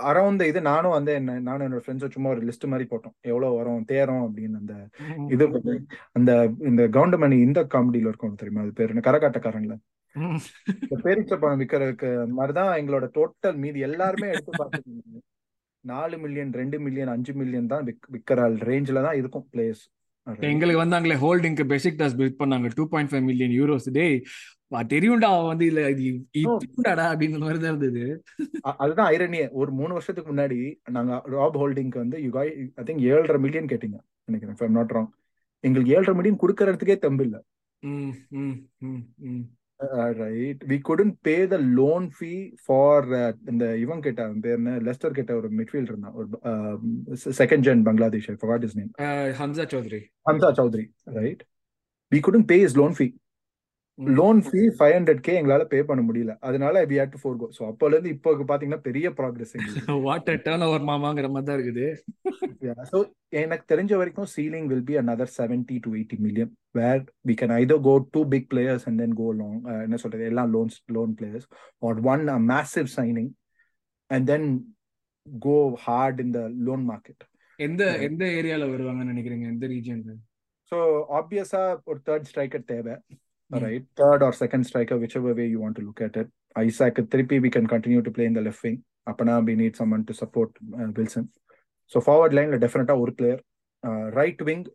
[0.09, 3.15] around இது நானும் வந்து என்ன நானும் என்னோட friends சும்மா ஒரு லிஸ்ட் மாதிரி போட்டோம்.
[3.21, 4.75] எவ்வளவு வரும் தேரும் அப்படின்னு அந்த
[5.29, 5.45] இது
[6.13, 8.61] அந்த இந்த கவுண்டமணி இந்த காமெடியில இருக்கும் தெரியுமா?
[8.61, 9.77] அது பேர் கரகாட்டக்காரன்ல.
[10.83, 14.81] இந்த பேரிச்ச பணம் விற்கிறதுக்கு அந்த மாதிரிதான் எங்களோட டோட்டல் மீதி எல்லாருமே எடுத்து பார்த்து
[15.85, 17.85] நாலு மில்லியன் ரெண்டு மில்லியன் அஞ்சு மில்லியன் தான்
[18.15, 19.85] விற்கிற ரேஞ்சில தான் இருக்கும் பிளேயர்ஸ்
[20.49, 22.71] எங்களுக்கு வந்தாங்களே ஹோல்டிங்க்கு பெசிக் டாஸ் பில்ட் பண்ணாங்க.
[22.79, 24.07] Two point five million euros டே
[24.93, 25.81] தெரியும்டா வந்து இல்ல
[26.41, 28.03] இதுடாடா அப்படின்ற மாதிரி தான் இருந்தது.
[28.83, 30.59] அதுதான் ஐரணியே ஒரு மூணு வருஷத்துக்கு முன்னாடி
[30.97, 32.51] நாங்க ராப் ஹோல்டிங்க்கு வந்து யூ காய்
[32.81, 33.99] ஐ திங்க் ஏழரை மில்லியன் கேட்டீங்க
[34.29, 35.11] நினைக்கிறேன் நாட் ராங்
[35.65, 37.39] எங்களுக்கு ஏழரை மில்லியன் கொடுக்கறதுக்கே தெம்பு இல்ல.
[40.19, 42.33] Right we couldn't pay the loan fee
[42.65, 43.07] for
[43.51, 44.73] இந்த இவன் கேட்ட அவன் பேர் என்ன?
[44.89, 46.15] லெஸ்டர் கேட்ட ஒரு மிட்ஃபீல்ட் இருந்தான்.
[46.15, 46.29] ஒரு
[47.41, 48.91] second gen Bangladesh I forgot his name
[49.41, 50.85] Hamza Chowdhury Hamza Chowdhury
[51.21, 51.43] right
[52.13, 53.09] we couldn't pay his loan fee
[54.19, 56.33] loan fee five hundred K எங்களால பே பண்ண முடியல.
[56.49, 59.53] அதனால we had to forgo so அப்போல இருந்து இப்போ பாத்தீங்கன்னா பெரிய ப்ராக்ரஸ்
[60.07, 61.87] வாட் டேர்ன் ஓவர் மாமாங்கிற மாதிரி தான் இருக்குது.
[62.91, 62.99] ஸோ
[63.43, 67.83] எனக்கு தெரிஞ்ச வரைக்கும் ceiling will be another seventy to eighty million where we can either
[67.89, 71.49] go two big players and then go long என்ன சொல்றது எல்லாம் loans loan players
[71.87, 73.31] or one massive signing
[74.11, 74.49] and then
[75.49, 77.25] go hard in the loan market
[77.59, 79.47] எந்த எந்த ஏரியால வருவாங்கன்னு நினைக்கிறீங்க?
[79.55, 80.13] எந்த ரீஜன்ல
[80.73, 80.79] so
[81.19, 82.95] ஆப்வியஸா ஒரு தேர்ட் ஸ்ட்ரைக்கர் தேவை.
[83.51, 83.85] Right?
[83.97, 86.29] Third or second striker, whichever way you want to look at it.
[86.57, 88.83] Isaac Trippy, we can continue to play in the left wing.
[89.09, 91.31] Apana, we need someone to support uh, Wilson.
[91.87, 93.41] So forward line, definitely our player.
[93.85, 94.67] Uh, right wing,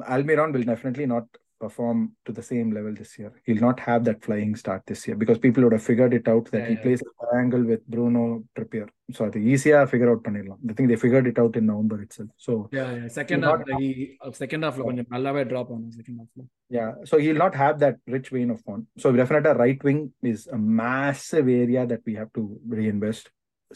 [0.00, 1.24] Almiron will definitely not
[1.59, 3.31] perform to the same level this year.
[3.45, 6.45] He'll not have that flying start this year because people would have figured it out
[6.51, 6.81] that yeah, he yeah.
[6.81, 8.87] plays a triangle with Bruno Trippier.
[9.13, 10.59] So the easier figure out பண்ணிடலாம்.
[10.69, 12.29] I think they figured it out in November itself.
[12.37, 13.07] So yeah, yeah.
[13.07, 16.47] second half he second half கொஞ்சம் நல்லாவே drop on second half.
[16.77, 18.81] Yeah, so he'll not have that rich vein of form.
[19.03, 20.01] So definitely right wing
[20.33, 22.43] is a massive area that we have to
[22.77, 23.25] reinvest.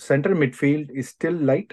[0.09, 1.71] Center midfield is still light.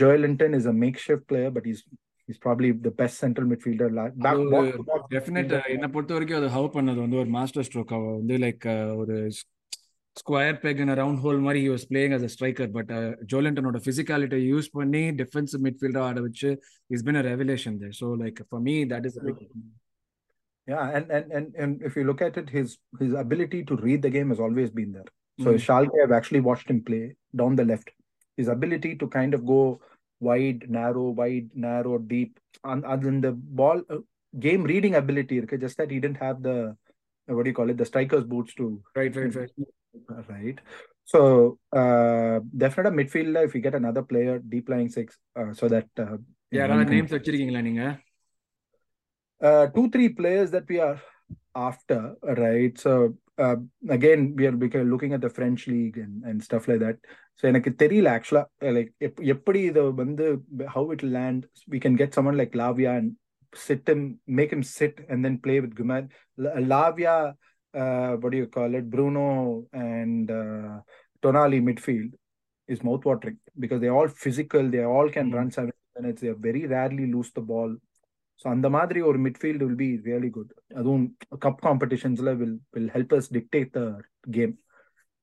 [0.00, 1.82] Joel Linton is a makeshift player, but he's
[2.28, 3.86] He's probably the best central midfielder.
[3.98, 5.74] la- Back, அது box ஒரு to box definite midfielder.
[5.74, 8.66] என்னை பொறுத்த வரைக்கும் அது have பண்ணது வந்து ஒரு master stroke அவ வந்து லைக்
[9.02, 9.16] ஒரு
[10.16, 12.92] square peg in round hole மாதிரி he was playing as a striker but
[13.32, 16.50] ஜோலண்டனோட physicality use பண்ணி டிஃபென்சிவ் மிட்ஃபீல்டர் ஆட வச்சு
[16.90, 19.18] is been a revelation there so like for me that is
[20.68, 22.68] Yeah, and, and and and if you look at it, his
[23.00, 25.06] his ability to read the game has always been there.
[25.38, 25.60] So Mm.
[25.66, 27.04] Schalke, I've actually watched him play
[27.34, 27.88] down the left.
[28.38, 29.60] His ability to kind of go
[30.20, 33.98] wide, narrow, wide, narrow, deep, and, and then the ball uh,
[34.38, 35.40] game reading ability.
[35.42, 36.56] okay, Just that he didn't have the
[37.28, 38.66] uh, what do you call it, the striker's boots to
[38.98, 39.54] right right right
[40.34, 40.58] right.
[41.12, 41.20] So
[41.80, 43.42] uh, definitely a midfielder.
[43.48, 45.06] If we get another player, deep lying six,
[45.40, 47.84] uh, so that uh, you know, யாராவது you can- names வச்சிருக்கீங்களா நீங்க
[49.40, 50.96] uh, two three players that we are
[51.68, 52.00] after
[52.44, 52.92] right so
[53.44, 53.56] uh,
[53.96, 56.98] again we are beca- looking at the french league and, and stuff like that
[57.40, 58.42] so எனக்கு தெரியல ஆக்சுவலா
[58.76, 58.92] like
[59.34, 60.26] எப்படி இதை வந்து
[60.74, 61.40] how it will land
[61.74, 63.10] we can get someone like lavia and
[63.66, 64.00] sit him
[64.38, 66.06] make him sit and then play with Gumad.
[66.72, 67.14] lavia
[67.80, 69.26] uh, what do you call it bruno
[69.72, 70.74] and uh,
[71.22, 72.10] tonali midfield
[72.74, 75.36] is mouth-watering because they're all physical they all can Mm.
[75.38, 77.70] run seven minutes they very rarely lose the ball
[78.41, 81.05] so அந்த மாதிரி ஒரு midfield will be really good அதுவும்
[81.45, 83.83] cup காம்படிஷன்ஸ்ல will will help us dictate the
[84.37, 84.53] game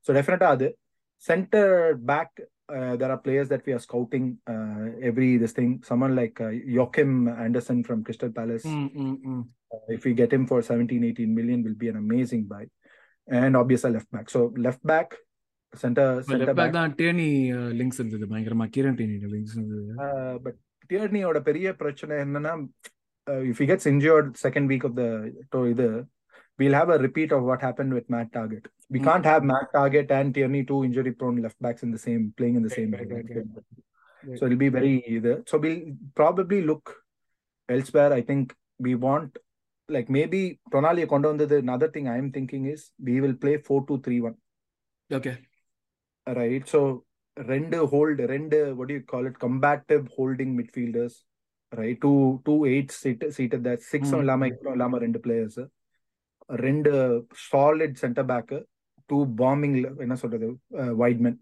[0.06, 0.68] so டெஃபினட்டா அது
[1.24, 1.74] centre
[2.10, 2.38] back
[3.00, 7.12] there are players that we are scouting uh, every this thing someone like uh, Joachim
[7.44, 9.42] Anderson from Crystal Palace ம் ம் ம்
[9.74, 12.62] uh, if we get him for 17 18 million will be an amazing buy
[13.28, 15.08] and obviously left back so left back
[15.72, 17.28] center center left back back தான் Danny
[17.80, 19.86] links இருந்தது பயங்கரமா Kieran Tierney links இருந்தது
[20.46, 20.58] but
[20.90, 22.54] டியர்னியோட பெரிய பிரச்சனை என்னன்னா
[23.30, 26.06] uh, if he gets injured second week of the tour, the
[26.58, 28.66] we'll have a repeat of what happened with Matt Target.
[28.88, 29.08] We mm-hmm.
[29.08, 32.56] can't have Matt Target and Tierney two injury prone left backs in the same playing
[32.56, 32.90] in the same.
[32.92, 35.42] Right, right, right, so it'll be very either.
[35.46, 36.96] So we'll probably look
[37.68, 38.12] elsewhere.
[38.12, 39.38] I think we want
[39.88, 44.00] like maybe Pranali the Another thing I am thinking is we will play 4 2
[44.02, 44.34] 3 1.
[45.12, 45.38] Okay.
[46.26, 46.68] Right.
[46.68, 47.04] So
[47.36, 49.38] render hold, render what do you call it?
[49.38, 51.22] Combative holding midfielders.
[51.72, 53.82] Two eight seat seated that.
[53.82, 54.18] Six Mm.
[54.18, 55.56] on Lama, Lama render players.
[56.50, 56.92] ரெண்டு
[57.48, 58.52] solid centre back
[59.10, 60.46] two bombing என்ன சொல்றது
[61.00, 61.36] wide men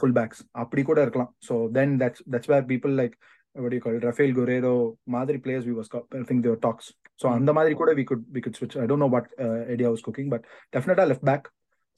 [0.00, 1.30] full backs அப்படி கூட இருக்கலாம்.
[1.46, 3.16] So then that's that's where people like
[3.56, 4.72] what do you call it Raphael Guerreiro
[5.14, 5.88] மாதிரி players we was
[6.28, 6.88] think they were talks
[7.20, 9.30] so அந்த மாதிரி கூட we could we could ஸ்விட்ச் I don't know what
[9.74, 10.44] idea was cooking but
[10.76, 11.46] டெஃபினட்டா left back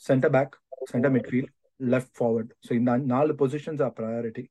[0.02, 0.54] centre back
[0.92, 1.50] centre midfield
[1.80, 4.44] left forward so இந்த நாலு positions are priority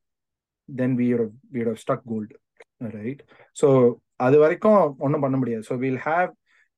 [0.69, 2.33] then we would have, we would have struck gold,
[2.82, 3.22] Right?
[3.54, 3.70] So
[4.26, 6.30] அது வரைக்கும் ஒன்றும் பண்ண முடியாது so will have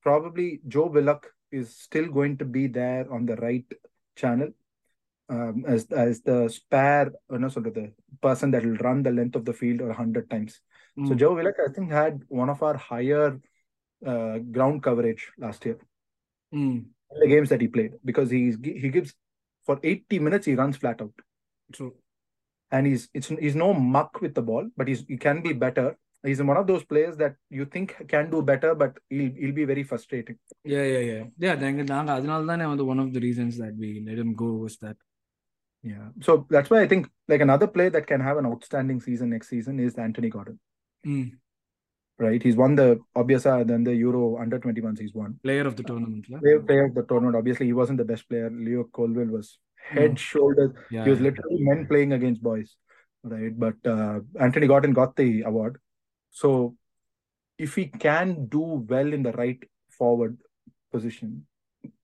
[0.06, 1.28] probably Joe Willock
[1.60, 3.74] is still going to be there on the right
[4.18, 4.54] channel
[5.74, 7.84] as as the spare என்ன சொல்றது
[8.26, 10.54] person that will run the length of the field or 100 times
[11.08, 13.28] so Joe Willock I think had one of our higher
[14.02, 15.78] uh, ground coverage last year
[17.12, 19.12] in the games that he played because he's he gives
[19.68, 21.18] for 80 minutes he runs flat out
[21.78, 21.94] True.
[22.72, 25.98] and he's it's he's no muck with the ball, but he's he can be better.
[26.24, 29.66] He's one of those players that you think can do better, but he'll he'll be
[29.66, 30.38] very frustrating.
[30.64, 31.56] Yeah, yeah, yeah, yeah.
[32.84, 34.98] One of the reasons that we let him go was that.
[35.82, 39.30] Yeah, so that's why I think like another player that can have an outstanding season
[39.30, 40.60] next season is Anthony Gordon.
[41.08, 41.32] Mm.
[42.18, 45.00] Right, he's won the obviously uh, then the Euro under 21s.
[45.00, 46.26] He's won player of the tournament.
[46.28, 46.40] Yeah?
[46.40, 47.38] Player, of the tournament.
[47.38, 48.50] Obviously, he wasn't the best player.
[48.50, 49.58] Leo Colville was
[49.88, 50.18] head, mm.
[50.18, 50.72] shoulders.
[50.90, 52.76] Yeah, he was literally men playing against boys,
[53.24, 53.58] right?
[53.58, 55.80] But uh, Anthony Gordon got the award.
[56.32, 56.76] So
[57.58, 60.38] if he can do well in the right forward
[60.92, 61.46] position,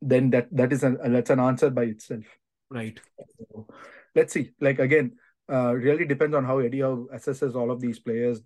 [0.01, 2.23] then that that is a that's an answer by itself.
[2.69, 2.99] Right.
[3.37, 3.67] So,
[4.15, 4.51] let's see.
[4.59, 5.13] Like again,
[5.51, 8.41] uh, really depends on how Eddie Howe assesses all of these players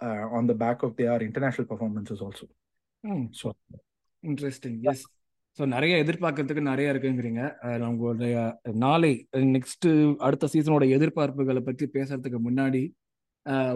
[0.00, 2.46] uh, on the back of their international performances also.
[3.04, 3.34] Mm.
[3.34, 3.54] So
[4.22, 4.80] interesting.
[4.82, 5.04] Yes.
[5.58, 7.42] So நிறைய எதிர்பார்க்கறதுக்கு நிறைய இருக்குங்கிறீங்க.
[7.90, 8.36] உங்களுடைய
[8.84, 9.12] நாளை
[9.56, 9.88] next
[10.26, 12.82] அடுத்த சீசனோட எதிர்பார்ப்புகளை பற்றி பேசுறதுக்கு முன்னாடி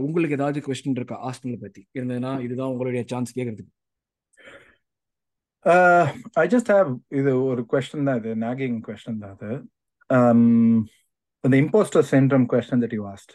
[0.06, 1.18] உங்களுக்கு ஏதாவது கொஸ்டின் இருக்கா?
[1.28, 1.82] ஆஸ்டலை பத்தி.
[1.98, 3.76] இருந்ததுன்னா இதுதான் உங்களுடைய சான்ஸ் கேட்கறதுக்கு
[6.42, 8.30] ஐ ஜஸ்ட் ஹேவ் இது ஒரு கொஸ்டின் தான் இது.
[8.46, 9.52] நாகிங் கொஸ்டின் தான் அது.
[10.10, 10.88] Um,
[11.44, 13.32] the imposter syndrome question that you asked.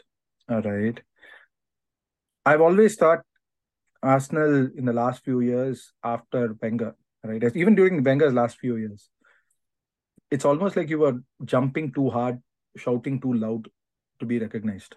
[0.49, 0.97] All right
[2.45, 3.21] i've always thought
[4.03, 5.83] arsenal in last few years
[6.13, 9.00] after Wenger right even during wenger's last few years
[10.32, 11.14] it's almost like you were
[11.52, 12.36] jumping too hard
[12.74, 13.62] shouting too loud
[14.20, 14.92] to be recognized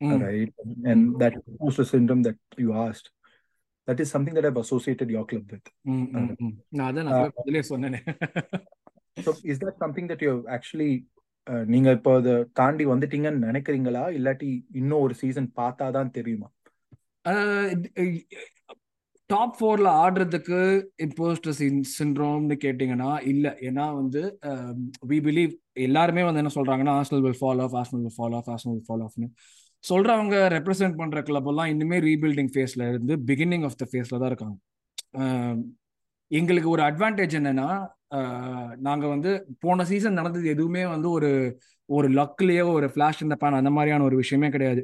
[0.00, 0.52] ம், right
[0.90, 3.08] and that imposter syndrome that you asked
[3.88, 6.54] that is something that i've associated your club with ம், ம், ம்.
[6.78, 8.00] நான் அதான் நான் முதலே சொன்னேனே
[9.16, 10.90] so is that something that you've actually
[11.46, 14.50] uh, நீங்க இப்போ அதை தாண்டி வந்துட்டீங்கன்னு நினைக்கிறீங்களா இல்லாட்டி
[14.80, 16.48] இன்னும் ஒரு சீசன் பார்த்தாதான் தெரியுமா
[19.33, 20.59] டாப் ஃபோர்ல ஆடுறதுக்கு
[21.05, 21.57] இம்போஸ்டர்
[21.97, 23.51] சின்ரோம்னு கேட்டிங்கன்னா இல்லை.
[23.67, 24.21] ஏன்னா வந்து
[24.51, 24.79] um,
[25.11, 25.53] வி பிலீவ்
[25.87, 29.03] எல்லாருமே வந்து என்ன சொல்றாங்கன்னா Arsenal will fall off Arsenal will fall off Arsenal will fall
[29.07, 29.29] ஆஃப்னு
[29.83, 34.57] சொல்றவங்க ரெப்ரசென்ட் பண்ற கிளப் எல்லாம் இன்னுமே ரீபில்டிங் ஃபேஸ்ல இருந்து பிகினிங் ஆஃப் த ஃபேஸ்ல தான் இருக்காங்க.
[35.21, 35.57] Um,
[36.31, 37.69] எங்களுக்கு ஒரு அட்வான்டேஜ் என்னன்னா
[38.17, 39.31] uh, நாங்கள் வந்து
[39.65, 41.31] போன சீசன் நடந்தது எதுவுமே வந்து ஒரு
[41.89, 44.83] ஒரு லக்லேயோ ஒரு ஃபிளாஷ் இந்த பேன் அந்த மாதிரியான ஒரு விஷயமே கிடையாது.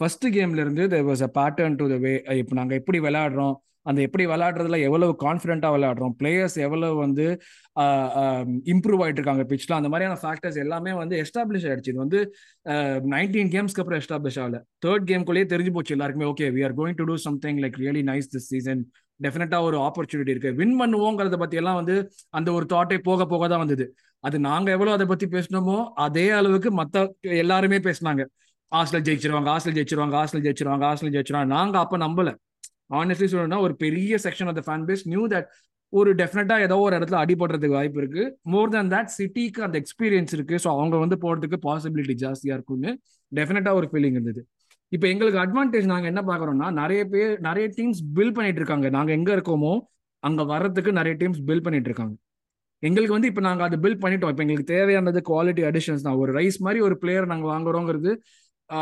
[0.00, 3.54] ஃபர்ஸ்ட் கேம்ல இருந்து there was a pattern to the way இப்போ நாங்கள் எப்படி விளையாடுறோம்
[3.86, 6.14] அந்த எப்படி விளையாடுறதுல எவ்வளவு கான்ஃபிடென்ட்டாக விளையாடுறோம்?
[6.20, 7.26] பிளேயர்ஸ் எவ்வளவு வந்து
[8.72, 11.92] இம்ப்ரூவ் ஆகிட்டு இருக்காங்க பிச்சில் அந்த மாதிரியான ஃபேக்டர்ஸ் எல்லாமே வந்து எஸ்டாப்ளிஷ் ஆயிடுச்சு.
[11.92, 12.20] இது வந்து
[13.14, 14.60] நைன்டீன் கேம்ஸ்க்கு அப்புறம் எஸ்டாப்ளிஷ் ஆகல.
[14.86, 16.28] தேர்ட் கேம்குள்ளேயே தெரிஞ்சு போச்சு எல்லாருக்குமே.
[16.32, 18.82] Okay we are going to do something like really nice this season
[19.20, 20.50] டெஃபினட்டா ஒரு ஆப்பர்ச்சுனிட்டி இருக்கு.
[20.58, 21.96] வின் பண்ணுவோங்கிறத பத்தி எல்லாம் வந்து
[22.38, 23.86] அந்த ஒரு தாட்டே போக போக தான் வந்தது.
[24.24, 27.06] அது நாங்க எவ்வளவு அதை பத்தி பேசினோமோ அதே அளவுக்கு மத்த
[27.42, 28.22] எல்லாருமே பேசினாங்க.
[28.72, 31.50] ஹாஸ்டல் ஜெயிச்சிருவாங்க ஹாஸ்டல் ஜெயிச்சிருவாங்க ஹாஸ்டல் ஜெயிச்சிருவாங்க ஹாஸ்டல் ஜெயிச்சிருவாங்க.
[31.56, 32.30] நாங்க அப்ப நம்பல.
[32.90, 35.48] ஆனஸ்ட்லி சொல்லணும்னா ஒரு பெரிய section of the fan base knew that
[35.92, 38.22] ஒரு டெஃபினட்டா ஏதோ ஒரு இடத்துல அடிபடுறதுக்கு வாய்ப்பு இருக்கு.
[38.54, 40.56] மோர் தேன் தட் சிட்டிக்கு அந்த எக்ஸ்பீரியன்ஸ் இருக்கு.
[40.64, 42.90] ஸோ அவங்க வந்து போறதுக்கு பாசிபிலிட்டி ஜாஸ்தியா இருக்கும்னு
[43.32, 44.42] டெஃபினட்டா ஒரு ஃபீலிங் இருந்தது.
[44.92, 48.88] இப்போ எங்களுக்கு அட்வான்டேஜ் நாங்க என்ன பாக்குறோம்னா நிறைய பேர் நிறைய டீம்ஸ் பில் பண்ணிட்டு இருக்காங்க.
[48.96, 49.72] நாங்க எங்க இருக்கோமோ
[50.22, 52.14] அங்க வர்றதுக்கு நிறைய டீம்ஸ் பில் பண்ணிட்டு இருக்காங்க.
[52.82, 54.32] எங்களுக்கு வந்து இப்போ நாங்க அதை பில் பண்ணிட்டோம்.
[54.32, 56.18] இப்போ எங்களுக்கு தேவையானது குவாலிட்டி அடிஷன்ஸ் தான்.
[56.22, 58.12] ஒரு ரைஸ் மாதிரி ஒரு பிளேயர் நாங்க வாங்குறோங்கிறது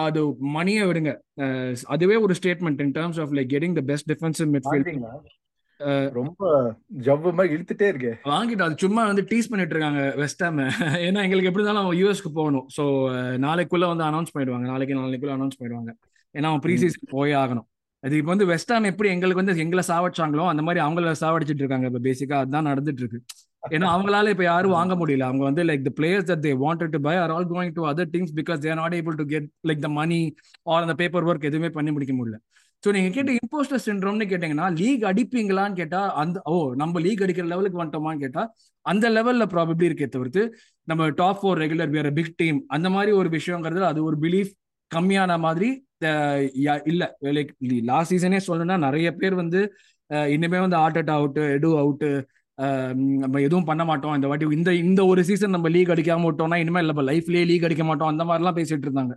[0.02, 0.20] அது
[0.56, 1.12] மணியை விடுங்க.
[1.94, 4.88] அதுவே ஒரு statement in terms of like getting the best defensive midfield
[6.18, 6.42] ரொம்ப
[7.06, 8.12] ஜவ்வு மாதிரி இழுத்துட்டே இருக்கே.
[8.32, 10.42] வாங்கிட்டு அது சும்மா வந்து டீஸ் பண்ணிட்டு இருக்காங்க வெஸ்ட்
[11.06, 12.66] ஏன்னா எங்களுக்கு எப்படி இருந்தாலும் அவன் யூஎஸ்க்கு போகணும்.
[12.76, 12.84] ஸோ
[13.46, 14.66] நாளைக்குள்ள வந்து அனௌன்ஸ் பண்ணிடுவாங்க.
[14.72, 15.92] நாளைக்கு நாளைக்குள்ள அனௌன்ஸ் பண்ணிடுவாங்க.
[16.34, 17.66] ஏன்னா அவன் ப்ரீ சீசன் போயே ஆகணும்.
[18.02, 21.86] அது இப்போ வந்து வெஸ்ட் எப்படி எங்களுக்கு வந்து எங்களை சாவடிச்சாங்களோ அந்த மாதிரி அவங்கள சாவடிச்சிட்டு இருக்காங்க.
[21.90, 23.20] இப்போ பேசிக்கா அதுதான் நடந்துட்டு இருக்கு.
[23.70, 25.24] ஏன்னா அவங்களால இப்ப யாரும் வாங்க முடியல.
[25.28, 28.10] அவங்க வந்து like the players that they wanted to buy are all going to other
[28.14, 30.20] teams because they're not able to get like the money
[30.66, 32.38] or அந்த பேப்பர் ஒர்க் எதுவுமே பண்ணி முடிக்க முடியல.
[32.82, 37.80] ஸோ நீங்க கேட்ட இம்போஸ்டர் சிண்ட்ரோம்னு கேட்டீங்கன்னா லீக் அடிப்பீங்களான்னு கேட்டா அந்த ஓ நம்ம லீக் அடிக்கிற லெவலுக்கு
[37.80, 38.42] வந்துட்டோமான்னு கேட்டா
[38.86, 40.42] அந்த லெவல்ல ப்ராபப்ளி இருக்கே தவிர்த்து
[40.88, 44.52] நம்ம டாப் ஃபோர் ரெகுலர் வேற பிக் டீம் அந்த மாதிரி ஒரு விஷயங்கிறது அது ஒரு பிலீஃப்
[44.90, 45.68] கம்மியான மாதிரி
[46.90, 47.04] இல்ல.
[47.36, 47.50] லைக்
[47.90, 49.60] லாஸ்ட் சீசனே சொல்லணும்னா நிறைய பேர் வந்து
[50.30, 52.08] இனிமே வந்து ஆர்ட் அவுட் எடு அவுட்டு
[53.22, 54.14] நம்ம எதுவும் பண்ண மாட்டோம்.
[54.18, 57.84] இந்த வாட்டி இந்த இந்த ஒரு சீசன் நம்ம லீக் அடிக்காம விட்டோம்னா இனிமேல் நம்ம லைஃப்லயே லீக் அடிக்க
[57.88, 58.10] மாட்டோம்.
[58.12, 59.14] அந்த மாதிரிலாம் பேசிட்டு இருந்தாங்க.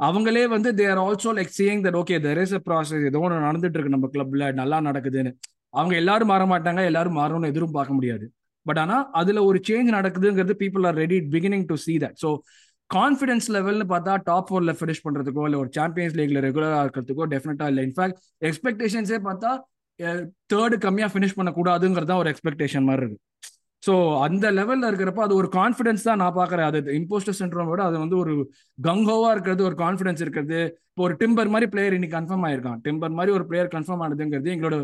[0.00, 3.76] அவங்களே வந்து they also like seeing that okay there is a process ஏதோ ஒன்று நடந்துட்டு
[3.78, 5.32] இருக்கு நம்ம கிளப்ல நல்லா நடக்குதுன்னு.
[5.74, 6.80] அவங்க எல்லாரும் மாற மாட்டாங்க.
[6.90, 8.24] எல்லாரும் மாறணும்னு எதிரும் பார்க்க முடியாது.
[8.66, 12.28] பட் ஆனா அதுல ஒரு change நடக்குதுங்கிறது people are ready beginning to see that so
[12.90, 17.84] confidence லெவல்னு பார்த்தா டாப் ஃபோர்ல ஃபினிஷ் பண்றதுக்கோ இல்லை ஒரு சாம்பியன்ஸ் லீக்ல ரெகுலரா இருக்கிறதுக்கோ டெஃபினட்டா இல்லை.
[17.88, 18.18] இன்ஃபேக்ட்
[18.48, 19.50] எக்ஸ்பெக்டேஷன்ஸே பார்த்தா
[20.52, 23.20] தேர்டு கம்மியா ஃபினிஷ் பண்ணக்கூடாதுங்கிறது தான் ஒரு எக்ஸ்பெக்டேஷன் மாதிரி இருக்கு.
[23.82, 27.96] ஸோ அந்த லெவல்ல இருக்கிறப்ப அது ஒரு கான்ஃபிடன்ஸ் தான் நான் பாக்குறேன் அது இம்போஸ்டர் சென்ட்ரோம் விட அது
[28.04, 28.34] வந்து ஒரு
[28.78, 30.60] கங்கோவா இருக்கிறது ஒரு கான்ஃபிடன்ஸ் இருக்கிறது.
[30.90, 32.78] இப்போ ஒரு டிம்பர் மாதிரி பிளேயர் இன்னைக்கு கன்ஃபார்ம் ஆயிருக்கான்.
[32.86, 34.78] டிம்பர் மாதிரி ஒரு பிளேயர் கன்ஃபார்ம் ஆனதுங்கிறது எங்களோட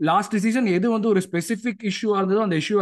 [0.00, 2.78] லாஸ்ட் சீசன் எது வந்து ஒரு ஸ்பெசிபிக் இஷ்யூ இருந்ததோ அந்த இஷ்யூ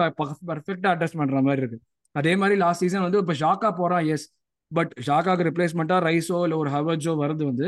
[0.50, 1.78] பர்ஃபெக்டா அட்ரஸ் பண்ற மாதிரி இருக்கு.
[2.14, 4.26] அதே மாதிரி லாஸ்ட் சீசன் வந்து இப்போ ஷாக்கா போறான் எஸ்
[4.70, 7.66] பட் ஷாக்காக்கு ரிப்ளேஸ்மெண்ட்டா ரைஸோ இல்லை ஒரு ஹவர்ஜோ வருது வந்து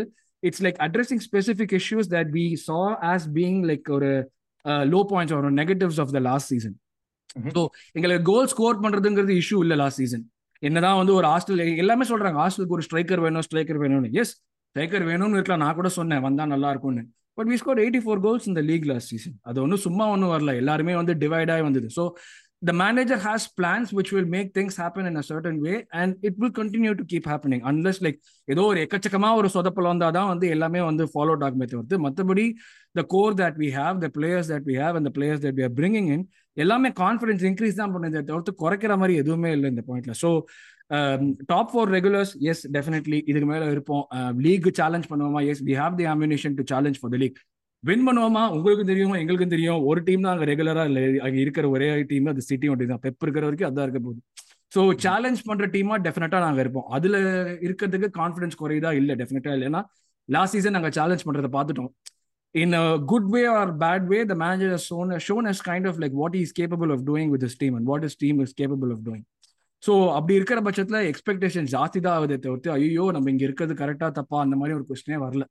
[0.49, 2.80] it's like addressing specific issues that we saw
[3.12, 4.12] as being like ஒரு
[4.95, 6.76] லோ பாயிண்ட்ஸ் ஒரு negatives of the last season
[7.57, 7.62] so
[7.97, 10.24] எங்களுக்கு கோல் ஸ்கோர் பண்றதுங்கிறது இஷ்யூ இல்லை லாஸ்ட் சீசன்
[10.62, 14.11] என்னதான் வந்து ஒரு ஹாஸ்டல் எல்லாமே சொல்றாங்க ஹாஸ்டலுக்கு ஒரு ஸ்ட்ரைக்கர் வேணும் ஸ்ட்ரைக்கர் வேணும்னு.
[14.20, 14.32] எஸ்
[14.68, 17.03] ஸ்ட்ரைக்கர் வேணும்னு இருக்கலாம் நான் கூட சொன்னேன் வந்தா நல்லா இருக்கும்னு.
[17.38, 20.53] But we score eighty four goals இந்த லீக் லாஸ்ட் சீசன் அது ஒன்றும் சும்மா ஒன்றும் வரல.
[20.62, 21.88] எல்லாருமே வந்து டிவைட் ஆகி வந்தது.
[21.97, 22.03] So
[22.68, 26.34] the manager has plans which will make things happen in a certain way and it
[26.38, 27.60] will continue to keep happening.
[27.70, 32.44] Unless like ஏதோ ஒரு எக்கச்சக்கமா ஒரு சொதப்பல் வந்தாதான் வந்து எல்லாமே வந்து ஃபாலோ ஆகுமே தவிர்த்து மற்றபடி
[32.94, 35.74] the core that we have the players that we have அந்த players that we are
[35.80, 36.24] bringing in
[36.56, 40.30] எல்லாமே கான்ஃபிடன்ஸ் இன்க்ரீஸ் தான் பண்ணுது தவிர்த்து குறைக்கிற மாதிரி எதுவுமே இல்லை இந்த பாயிண்ட்ல so
[41.52, 44.04] top four regulars yes definitely இதுக்கு மேல இருப்போம்.
[44.16, 45.42] Uh, லீக் சேலஞ்ச் பண்ணுவோமா?
[45.50, 47.38] Yes we have the ammunition to challenge for the league
[47.85, 48.43] win பண்ணுவோமா?
[48.57, 49.16] உங்களுக்கும் தெரியுமா?
[49.22, 49.80] எங்களுக்கும் தெரியும்.
[49.91, 51.01] ஒரு டீம் தான் அங்க ரெகுலரா இல்ல.
[51.26, 53.03] அங்க இருக்கிற ஒரே டீம் அது சிட்டி ஒட்டி தான்.
[53.07, 54.20] பெப் இருக்கிற வரைக்கும் அதான் இருக்க போகுது.
[54.72, 56.87] ஸோ சேலஞ்ச் பண்ற டீமா டெஃபினட்டா நாங்க இருப்போம்.
[56.97, 57.16] அதுல
[57.66, 58.93] இருக்கிறதுக்கு கான்ஃபிடன்ஸ் குறையுதா?
[59.01, 59.82] இல்ல டெஃபினட்டா இல்லைன்னா
[60.28, 61.91] லாஸ்ட் சீசன் நாங்க சேலஞ்ச் பண்றதை பார்த்துட்டோம்.
[62.55, 62.82] In a
[63.12, 66.55] good way or bad way the manager shown shown us kind of like what is
[66.61, 69.24] capable of doing with this team and what is team is capable of doing
[69.82, 74.39] so அப்படி இருக்கிற பட்சத்தில் expectation ஜாஸ்தி தான் ஆகுதே தவிர்த்து ஐயோ நம்ம இங்கே இருக்கிறது கரெக்டாக தப்பா?
[74.45, 75.45] அந்த மாதிரி ஒரு கொஸ்டினே வரல.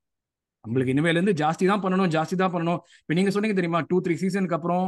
[0.66, 2.80] நம்மளுக்கு இனிமேலேருந்து ஜாஸ்தி தான் பண்ணணும் ஜாஸ்தி தான் பண்ணணும்.
[3.02, 4.86] இப்போ நீங்கள் சொன்னீங்க தெரியுமா டூ த்ரீ சீசனுக்கு அப்புறம்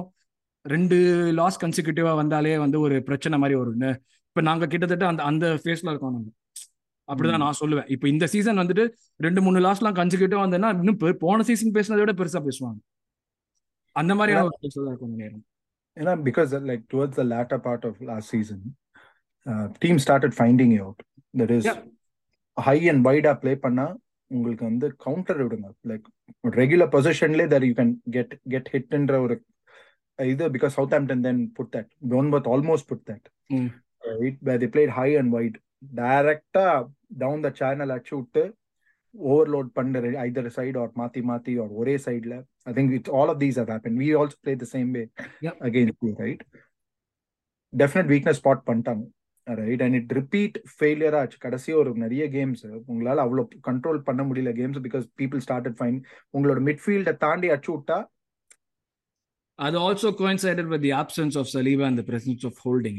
[0.74, 0.98] ரெண்டு
[1.40, 3.92] லாஸ் கன்சிக்யூட்டிவாக வந்தாலே வந்து ஒரு பிரச்சனை மாதிரி வரும்னு
[4.30, 6.32] இப்போ நாங்கள் கிட்டத்தட்ட அந்த அந்த ஃபேஸில் இருக்கோம் நம்ம
[7.08, 7.88] அப்படிதான் நான் சொல்லுவேன்.
[7.94, 8.84] இப்போ இந்த சீசன் வந்துட்டு
[9.26, 12.80] ரெண்டு மூணு லாஸ்ட்லாம் கன்சிக்யூட்டிவா வந்தேன்னா இன்னும் போன சீசன் பேசினதை விட பெருசா பேசுவாங்க.
[13.96, 15.44] அந்த மாதிரியான ஒரு பேசுவதா இருக்கும் நேரம்
[15.98, 18.64] ஏன்னா because like towards the latter part of last season
[19.84, 21.02] team started finding out
[21.42, 21.70] that is
[22.58, 23.86] high and வைடா ப்ளே பண்ணா
[24.36, 25.70] உங்களுக்கு வந்து கவுண்டர் விடுங்க.
[25.92, 26.08] Like
[26.60, 29.38] regular பொசிஷன்லேயே there you can get get ஹிட்ன்ற ஒரு
[30.20, 31.90] இது because Southampton then put that
[32.34, 33.28] birth almost put that
[34.22, 35.58] right the played high and wide
[36.02, 36.68] டைரக்டா
[37.24, 38.44] down the channel அடிச்சு விட்டு
[39.16, 42.38] ஓவர்லோட் பண்ணுற ஐதர் சைடு ஆர் மாத்தி மாத்தி ஆர் ஒரே சைட்ல
[42.70, 45.04] I think it's all of these happen we also play the same way
[46.02, 46.44] you right
[47.74, 49.04] definite weakness spot பண்ணிட்டாங்க.
[49.48, 51.38] Right and it repeat failure ஆச்சு.
[51.46, 55.98] கடைசியாக ஒரு நிறைய கேம்ஸ் உங்களால் அவ்வளோ கண்ட்ரோல் பண்ண முடியல games because people started fine
[56.38, 57.98] உங்களோட மிட்ஃபீல்டை தாண்டி அடிச்சு விட்டா?
[59.60, 62.98] அது also coincided with the absence of Saliba and the presence of holding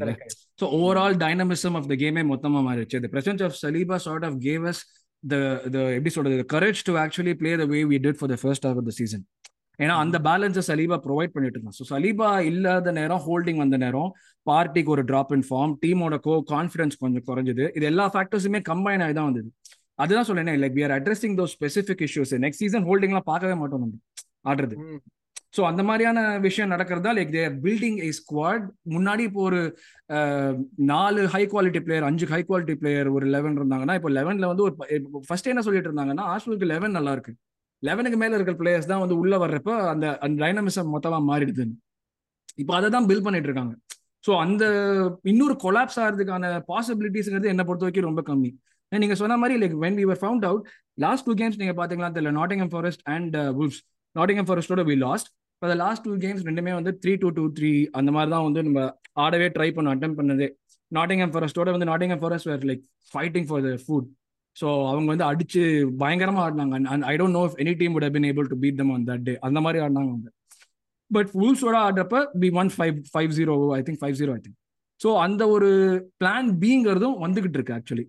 [0.61, 3.01] so overall dynamism of the கேமே மொத்தமாக மாறிடுச்சு.
[3.07, 4.81] The presence of Saliba sort of gave us
[5.23, 5.37] the
[5.75, 8.79] the எப்படி சொல்றது courage to actually play the way we did for the first half
[8.83, 9.25] of the season
[9.79, 11.77] ஏன்னா அந்த பேலன்ஸை Saliba provide பண்ணிட்டு இருந்தான்.
[11.79, 14.11] ஸோ சலீபா இல்லாத நேரம் ஹோல்டிங் வந்த நேரம்
[14.47, 17.67] பார்ட்டிக்கு ஒரு ட்ராப் இன் ஃபார்ம் டீமோட கோ கான்ஃபிடன்ஸ் கொஞ்சம் குறைஞ்சது.
[17.79, 19.51] இது எல்லா ஃபேக்டர்ஸுமே கம்பைன் ஆகி தான் வந்தது.
[20.05, 24.01] அதுதான் சொல்லேன் like we are addressing those specific issues next season ஹோல்டிங்லாம் பார்க்கவே மாட்டோம் நம்ம
[24.51, 24.77] ஆடுறது.
[25.57, 28.65] ஸோ அந்த மாதிரியான விஷயம் நடக்கிறதா like they're building a squad
[28.95, 29.61] முன்னாடி இப்போ ஒரு
[30.93, 34.75] நாலு ஹை குவாலிட்டி பிளேயர் அஞ்சு ஹை குவாலிட்டி பிளேயர் ஒரு லெவன் இருந்தாங்கன்னா இப்போ லெவன்ல வந்து ஒரு
[35.29, 37.35] ஃபர்ஸ்ட் என்ன சொல்லிட்டு இருந்தாங்கன்னா ஆஸ்ட்ரேலுக்கு லெவன் நல்லா இருக்கு.
[37.83, 41.75] லெவனுக்கு மேல இருக்கிற பிளேயர்ஸ் தான் வந்து உள்ள வர்றப்ப அந்த அந்த டைனமிசம் மொத்தமா மாறிடுதுன்னு.
[42.63, 43.75] இப்போ அதை தான் பில் பண்ணிட்டு இருக்காங்க.
[44.27, 44.65] ஸோ அந்த
[45.33, 48.51] இன்னொரு கொலாப்ஸ் ஆகிறதுக்கான பாசிபிலிட்டிஸ்ங்கிறது என்னை பொறுத்த வரைக்கும் ரொம்ப கம்மி.
[48.93, 50.65] நீங்க சொன்ன மாதிரி like when you were found out
[51.05, 52.33] last two games நீங்க பாத்தீங்களா தெரியல.
[52.41, 53.81] Nottingham Forest and Wolves
[54.17, 58.11] Nottingham ஃபாரஸ்டோட we lost இப்போ லாஸ்ட் டூ கேம்ஸ் ரெண்டுமே வந்து த்ரீ டூ டூ த்ரீ அந்த
[58.17, 58.81] மாதிரி தான் வந்து நம்ம
[59.25, 60.47] ஆடவே ட்ரை பண்ண அட்டம் பண்ணது.
[60.93, 64.09] நாட்டிங்ஹம் ஃபாரஸ்டோட வந்து Nottingham Forest were like fighting for the food
[64.61, 65.63] so அவங்க வந்து அடிச்சு
[66.03, 66.77] பயங்கரமா ஆடினாங்க.
[66.95, 69.35] And I don't know any team would been able to beat them on that day
[69.49, 70.31] அந்த மாதிரி ஆடினாங்க அவங்க.
[71.11, 74.59] பட் வூல்ஸோட ஆடுறப்ப B one five five zero I think five zero I think
[75.01, 75.71] so அந்த ஒரு
[76.21, 78.07] பிளான் பிங்கிறதும் வந்துகிட்டு இருக்கு ஆக்சுவலி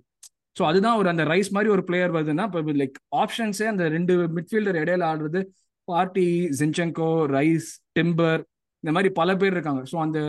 [0.57, 4.79] ஸோ அதுதான் ஒரு அந்த ரைஸ் மாதிரி ஒரு பிளேயர் வருதுன்னா இப்போ லைக் ஆப்ஷன்ஸே அந்த ரெண்டு மிட்ஃபீல்டர்
[4.83, 5.41] இடையில ஆடுறது
[5.87, 6.27] பார்ட்டி
[6.59, 7.67] ஜின்செங்கோ ரைஸ்
[7.97, 8.41] டிம்பர்
[8.83, 9.81] இந்த மாதிரி பல பேர் இருக்காங்க.
[9.91, 10.19] ஸோ அந்த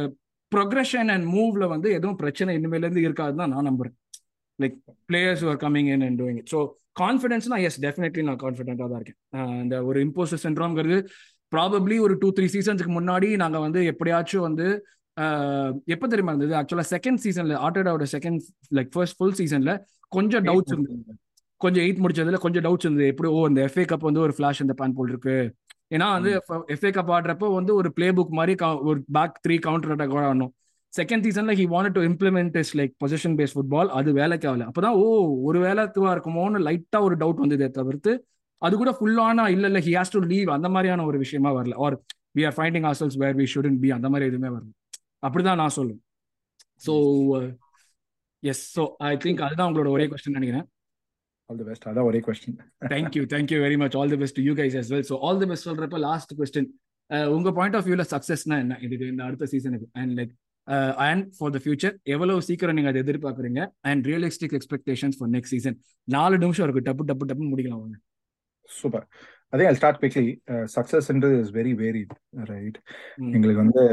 [0.52, 3.94] ப்ரொக்ரெஷன் அண்ட் மூவ்ல வந்து எதுவும் பிரச்சனை இனிமேலேருந்து இருக்காதுன்னு தான் நான் நம்புறேன்.
[4.58, 4.76] Like
[5.10, 6.60] players are coming in and doing it so
[7.02, 9.18] கான்ஃபிடன்ஸ்னா yes definitely நான் கான்ஃபிடென்ட்டாக தான் இருக்கேன்.
[9.64, 10.98] இந்த ஒரு இம்போஸ்டர் சென்ட்ரோங்கிறது
[11.52, 14.66] ப்ராபப்ளி ஒரு டூ த்ரீ சீசன்ஸ்க்கு முன்னாடி நாங்கள் வந்து எப்படியாச்சும் வந்து
[15.94, 16.52] எப்போ தெரியுமா இருந்தது?
[16.58, 18.42] ஆக்சுவலாக செகண்ட் சீசன்ல ஆட்டோட செகண்ட்
[18.78, 19.72] லைக் ஃபர்ஸ்ட் ஃபுல் சீசன்ல
[20.12, 21.16] கொஞ்சம் டவுட்ஸ் இருந்தது.
[21.60, 23.08] கொஞ்சம் எயிட் முடிச்சதுல கொஞ்சம் டவுட்ஸ் இருந்தது.
[23.12, 25.36] எப்படி ஓ இந்த எஃப்ஏ கப் வந்து ஒரு ஃபிளாஷ் இந்த பேன் போல் இருக்கு
[25.94, 26.30] ஏன்னா வந்து
[26.74, 28.54] எஃப்ஏ கப் ஆடுறப்போ வந்து ஒரு பிளே புக் மாதிரி
[28.90, 30.52] ஒரு பேக் த்ரீ கவுண்டர் அட்டாக் கூட ஆடணும்.
[30.92, 34.96] செகண்ட் சீசன்ல he want to implement is like position base football அது வேலைக்கு ஆகல அப்பதான்
[35.02, 35.06] ஓ
[35.48, 38.12] ஒரு வேலை இதுவா இருக்குமோன்னு லைட்டா ஒரு டவுட் வந்ததே தவிர்த்து
[38.62, 41.74] அது கூட ஃபுல்லானா இல்ல இல்ல ஹி ஹாஸ் டு லீவ் அந்த மாதிரியான ஒரு விஷயமா வரல.
[41.84, 41.96] Are
[42.36, 44.70] we are finding ourselves where we shouldn't be அந்த மாதிரி எதுவுமே வரல.
[45.26, 46.02] அப்படிதான் நான் சொல்லுவேன்.
[46.86, 46.94] So
[48.42, 50.66] yes so I think அதுதான் உங்களோட ஒரே கொஸ்டின் நினைக்கிறேன்.
[51.50, 52.56] ஆல் தி பெஸ்ட் அதான் ஒரே question
[52.92, 55.40] thank you thank you very much all the best you guys as well so all
[55.42, 56.68] the best சொல்றப்ப லாஸ்ட் கொஸ்டின்
[57.36, 58.74] உங்க பாயிண்ட் ஆஃப் வியூல சக்சஸ்னா என்ன?
[58.86, 60.34] இதுக்கு இந்த அடுத்த சீசனுக்கு and like
[61.06, 63.62] and for the future எவ்வளவு சீக்கிரம் நீங்க அதை எதிர்பார்க்குறீங்க?
[63.90, 65.76] And realistic expectations for next season
[66.16, 66.86] நாலு நிமிஷம் இருக்கு.
[66.90, 67.98] டப்பு டப்பு டப்பு முடிக்கலாம் வாங்க.
[68.80, 69.04] சூப்பர்.
[69.54, 70.26] அதே ஐ ஸ்டார்ட் குவிக்லி
[70.76, 72.02] சக்சஸ்ன்றது இஸ் வெரி வேரி
[72.52, 72.78] ரைட்
[73.36, 73.84] எங்களுக்கு வந்து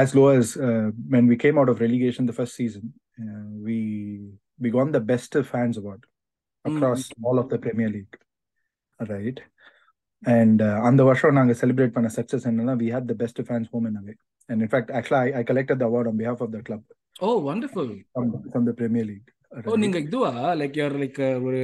[0.00, 2.84] as low as uh, when we came out of relegation the first season
[3.22, 3.78] uh, we
[4.62, 6.02] we won the best fans award
[6.70, 7.26] across mm.
[7.26, 8.16] all of the premier league
[9.12, 9.38] right?
[10.22, 13.86] And uh, அந்த வருஷம் நாங்க celebrate பண்ண success என்னன்னா we had the best fans home
[13.90, 14.16] and away.
[14.48, 16.82] And in fact actually I, I collected the award on behalf of the club.
[17.26, 17.88] Oh wonderful.
[18.14, 19.30] From, from the premier league.
[19.64, 20.30] ஓ நீங்க இதுவா?
[20.60, 21.60] Like your like ஒரு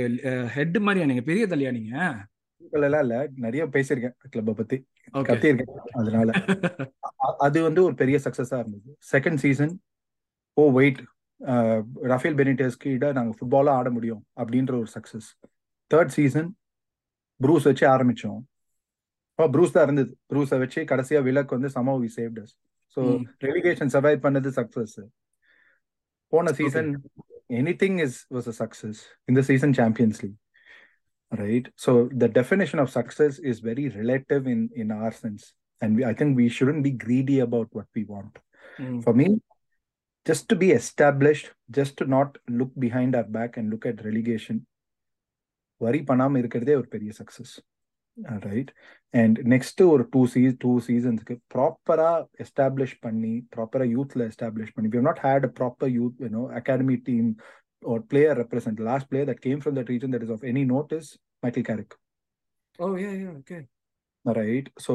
[0.57, 1.23] head மாதிரியா நீங்க?
[1.23, 1.95] பெரிய தலையா நீங்க?
[2.71, 3.17] எல்லாம் இல்ல.
[3.45, 4.77] நிறைய பேசியிருக்கேன் கிளப்பை பத்தி.
[5.31, 6.31] கத்தியிருக்கேன் அதனால.
[7.47, 8.91] அது வந்து ஒரு பெரிய சக்சஸா இருந்தது.
[9.13, 9.75] Second season
[10.61, 11.01] oh wait
[12.13, 15.29] Rafael Benitez கிட்ட நாங்க ஃபுட்பாலா ஆட முடியும் அப்படின்ற ஒரு சக்சஸ்
[15.91, 16.51] தேர்ட் சீசன்
[17.45, 18.41] ப்ரூஸ் வச்சு ஆரம்பிச்சோம்.
[19.39, 20.13] ப்ரூஸ் தான் இருந்தது.
[20.31, 22.55] ப்ரூஸை வச்சு கடைசியா விலக் வந்து சமோ we saved us
[22.97, 23.23] so hmm.
[23.45, 24.97] Relegation survive பண்ணது சக்சஸ்
[26.33, 26.91] போன season
[27.83, 30.39] anything is was a success இந்த season Champions League
[31.33, 35.45] right so the definition of success is very relative in in our sense
[35.83, 38.37] and I think we shouldn't be greedy about what we want
[38.85, 39.01] hmm.
[39.05, 39.29] for me
[40.27, 42.29] just to be established just to not
[42.59, 44.59] look behind our back and look at relegation
[45.81, 47.53] வரி பண்ணாம இருக்கிறதே ஒரு பெரிய success
[48.49, 48.71] right
[49.15, 52.13] and next ஒரு two சீஸ் two சீசன்ஸ்க்கு ப்ராப்பரா
[52.45, 57.31] establish பண்ணி ப்ராப்பரா யூத்ல எஸ்டாப்ளிஷ் பண்ணி we not had a proper youth you know academy team
[57.83, 58.79] or player represent.
[58.81, 61.95] Last player that came from that region that is of any note is Michael Carrick.
[62.79, 63.67] Oh, yeah, yeah, okay.
[64.25, 64.69] right.
[64.79, 64.95] So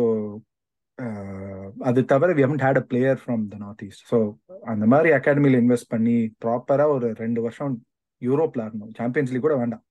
[1.00, 4.18] uh, அது தவிர we haven't had a player from the north east so
[4.64, 6.16] அந்த மாதிரி அகாடமியில் invest பண்ணி
[6.46, 7.76] ப்ராப்பராக ஒரு ரெண்டு வருஷம்
[8.22, 8.94] யூரோப்ல ஆடணும்.
[9.00, 9.84] சாம்பியன்ஸ் லீக் கூட வேண்டாம்.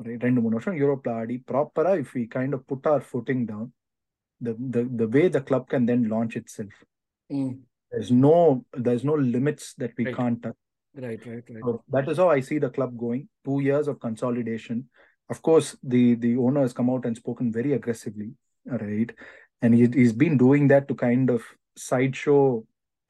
[0.00, 3.70] ஒரு ரெண்டு மூணு வருஷம் யூரோப்ல ஆடி ப்ராப்பராக if we kind of put our footing down
[4.40, 6.76] the the the way the club can then launch itself
[7.30, 7.50] Mm.
[7.92, 8.36] there's no
[8.86, 10.16] there's no limits that we Right.
[10.18, 10.58] can't touch
[10.94, 11.62] Right, right, right.
[11.66, 13.22] So that is how I see the club going.
[13.48, 14.78] Two years of consolidation.
[15.30, 18.28] Of course, the the owner has come out and spoken very aggressively,
[18.66, 19.10] right?
[19.62, 21.40] And he, he's been doing that to kind of
[21.76, 22.40] sideshow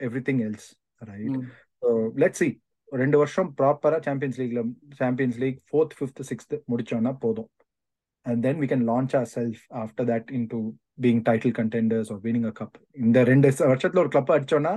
[0.00, 0.66] everything else,
[1.10, 1.32] right?
[1.32, 1.48] Mm.
[1.82, 1.88] So
[2.24, 2.52] let's see.
[2.91, 4.61] ரெண்டு வருஷம் ப்ராப்பரா Champions லீக்ல
[4.99, 7.49] Champions League fourth fifth sixth முடிச்சோம்னா போதும்.
[8.25, 10.59] And then we can launch ourself after that into
[11.01, 14.73] being title contenders or winning a cup இந்த ரெண்டு வருஷத்துல ஒரு club அடிச்சோம்னா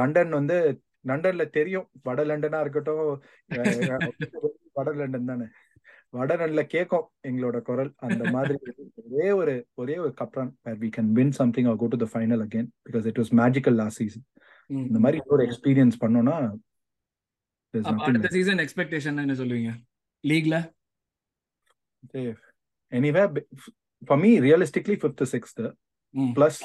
[0.00, 0.56] London வந்து
[1.06, 1.86] லண்டன்ல தெரியும்.
[2.02, 3.10] வட லண்டனா இருக்கட்டும்
[4.76, 5.46] வட லண்டன் தானே.
[6.14, 6.36] வட
[6.74, 7.90] கேட்கும் எங்களோட குரல்.
[8.06, 8.54] அந்த மாதிரி
[9.04, 10.50] ஒரே ஒரு ஒரே ஒரு கப்ரான்
[10.82, 14.00] we can win something or go to the final again because it was magical last
[14.02, 14.24] season
[14.70, 16.36] இந்த மாதிரி ஒரு எக்ஸ்பீரியன்ஸ் பண்ணோம்னா
[17.74, 19.72] there's அப்ப nothing அடுத்த சீசன் எக்ஸ்பெக்டேஷன் என்ன சொல்லுவீங்க
[20.24, 20.56] லீக்ல
[22.14, 22.36] there.
[22.92, 23.48] anywhere be-
[24.02, 25.58] for me realistically fifth to sixth
[26.36, 26.56] plus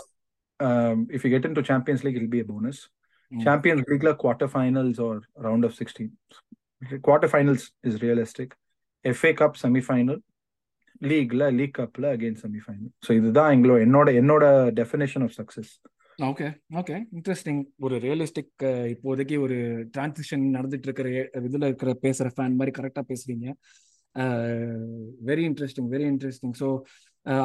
[0.59, 2.79] um, if you get into champions league it'll be a bonus
[3.31, 3.39] Mm.
[3.43, 5.13] champions league like quarterfinals or
[5.45, 6.09] round of 16
[7.07, 8.49] quarterfinals is realistic
[9.05, 10.17] fa cup semi-final
[11.01, 14.43] league la league cup la again semi-final so இதுதான் எங்களோட என்னோட என்னோட
[14.81, 15.69] definition of success
[16.19, 16.45] okay
[16.79, 19.55] okay interesting ஒரு realistic இப்போதைக்கு ஒரு
[19.95, 21.09] transition நடந்துட்டு இருக்கிற
[21.47, 23.47] இதுல இருக்கிற பேசுற ஃபேன் மாதிரி கரெக்டா பேசுறீங்க.
[25.29, 26.67] Very interesting very interesting so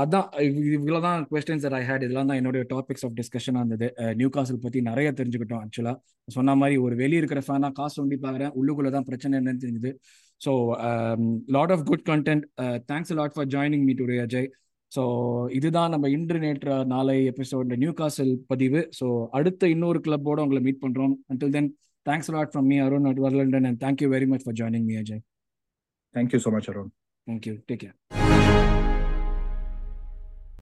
[0.03, 0.29] அதான்
[0.77, 3.89] இவ்வளோ தான் கொஸ்டின்ஸ் ஐ ஹேட் இதெல்லாம் தான் என்னுடைய டாபிக்ஸ் ஆஃப் டிஸ்கஷனாக இருந்தது.
[4.21, 5.97] நியூ காசில் பற்றி நிறைய தெரிஞ்சுக்கிட்டோம் ஆக்சுவலாக
[6.29, 9.93] சொன்ன மாதிரி ஒரு வெளியே இருக்கிற ஃபேனாக காசு ஒண்டி பார்க்குறேன் உள்ளுக்குள்ளே தான் பிரச்சனை என்னன்னு தெரிஞ்சுது.
[10.41, 10.53] So
[11.57, 12.47] lot of good content
[12.91, 14.51] thanks lot for joining me today Ajay
[14.93, 15.03] so
[15.59, 18.81] இதுதான் நம்ம இன்று நேற்று நாளை எபிசோட்ல நியூ காசல் பதிவு.
[19.01, 21.15] ஸோ அடுத்த இன்னொரு கிளப்போட உங்களை மீட் பண்றோம்.
[21.33, 21.71] Until then
[22.07, 25.23] thanks lot from me Arun at வர்லண்டன் and thank you very much for joining me Ajay
[26.15, 26.89] thank you so much arun.
[27.27, 28.20] Thank you take care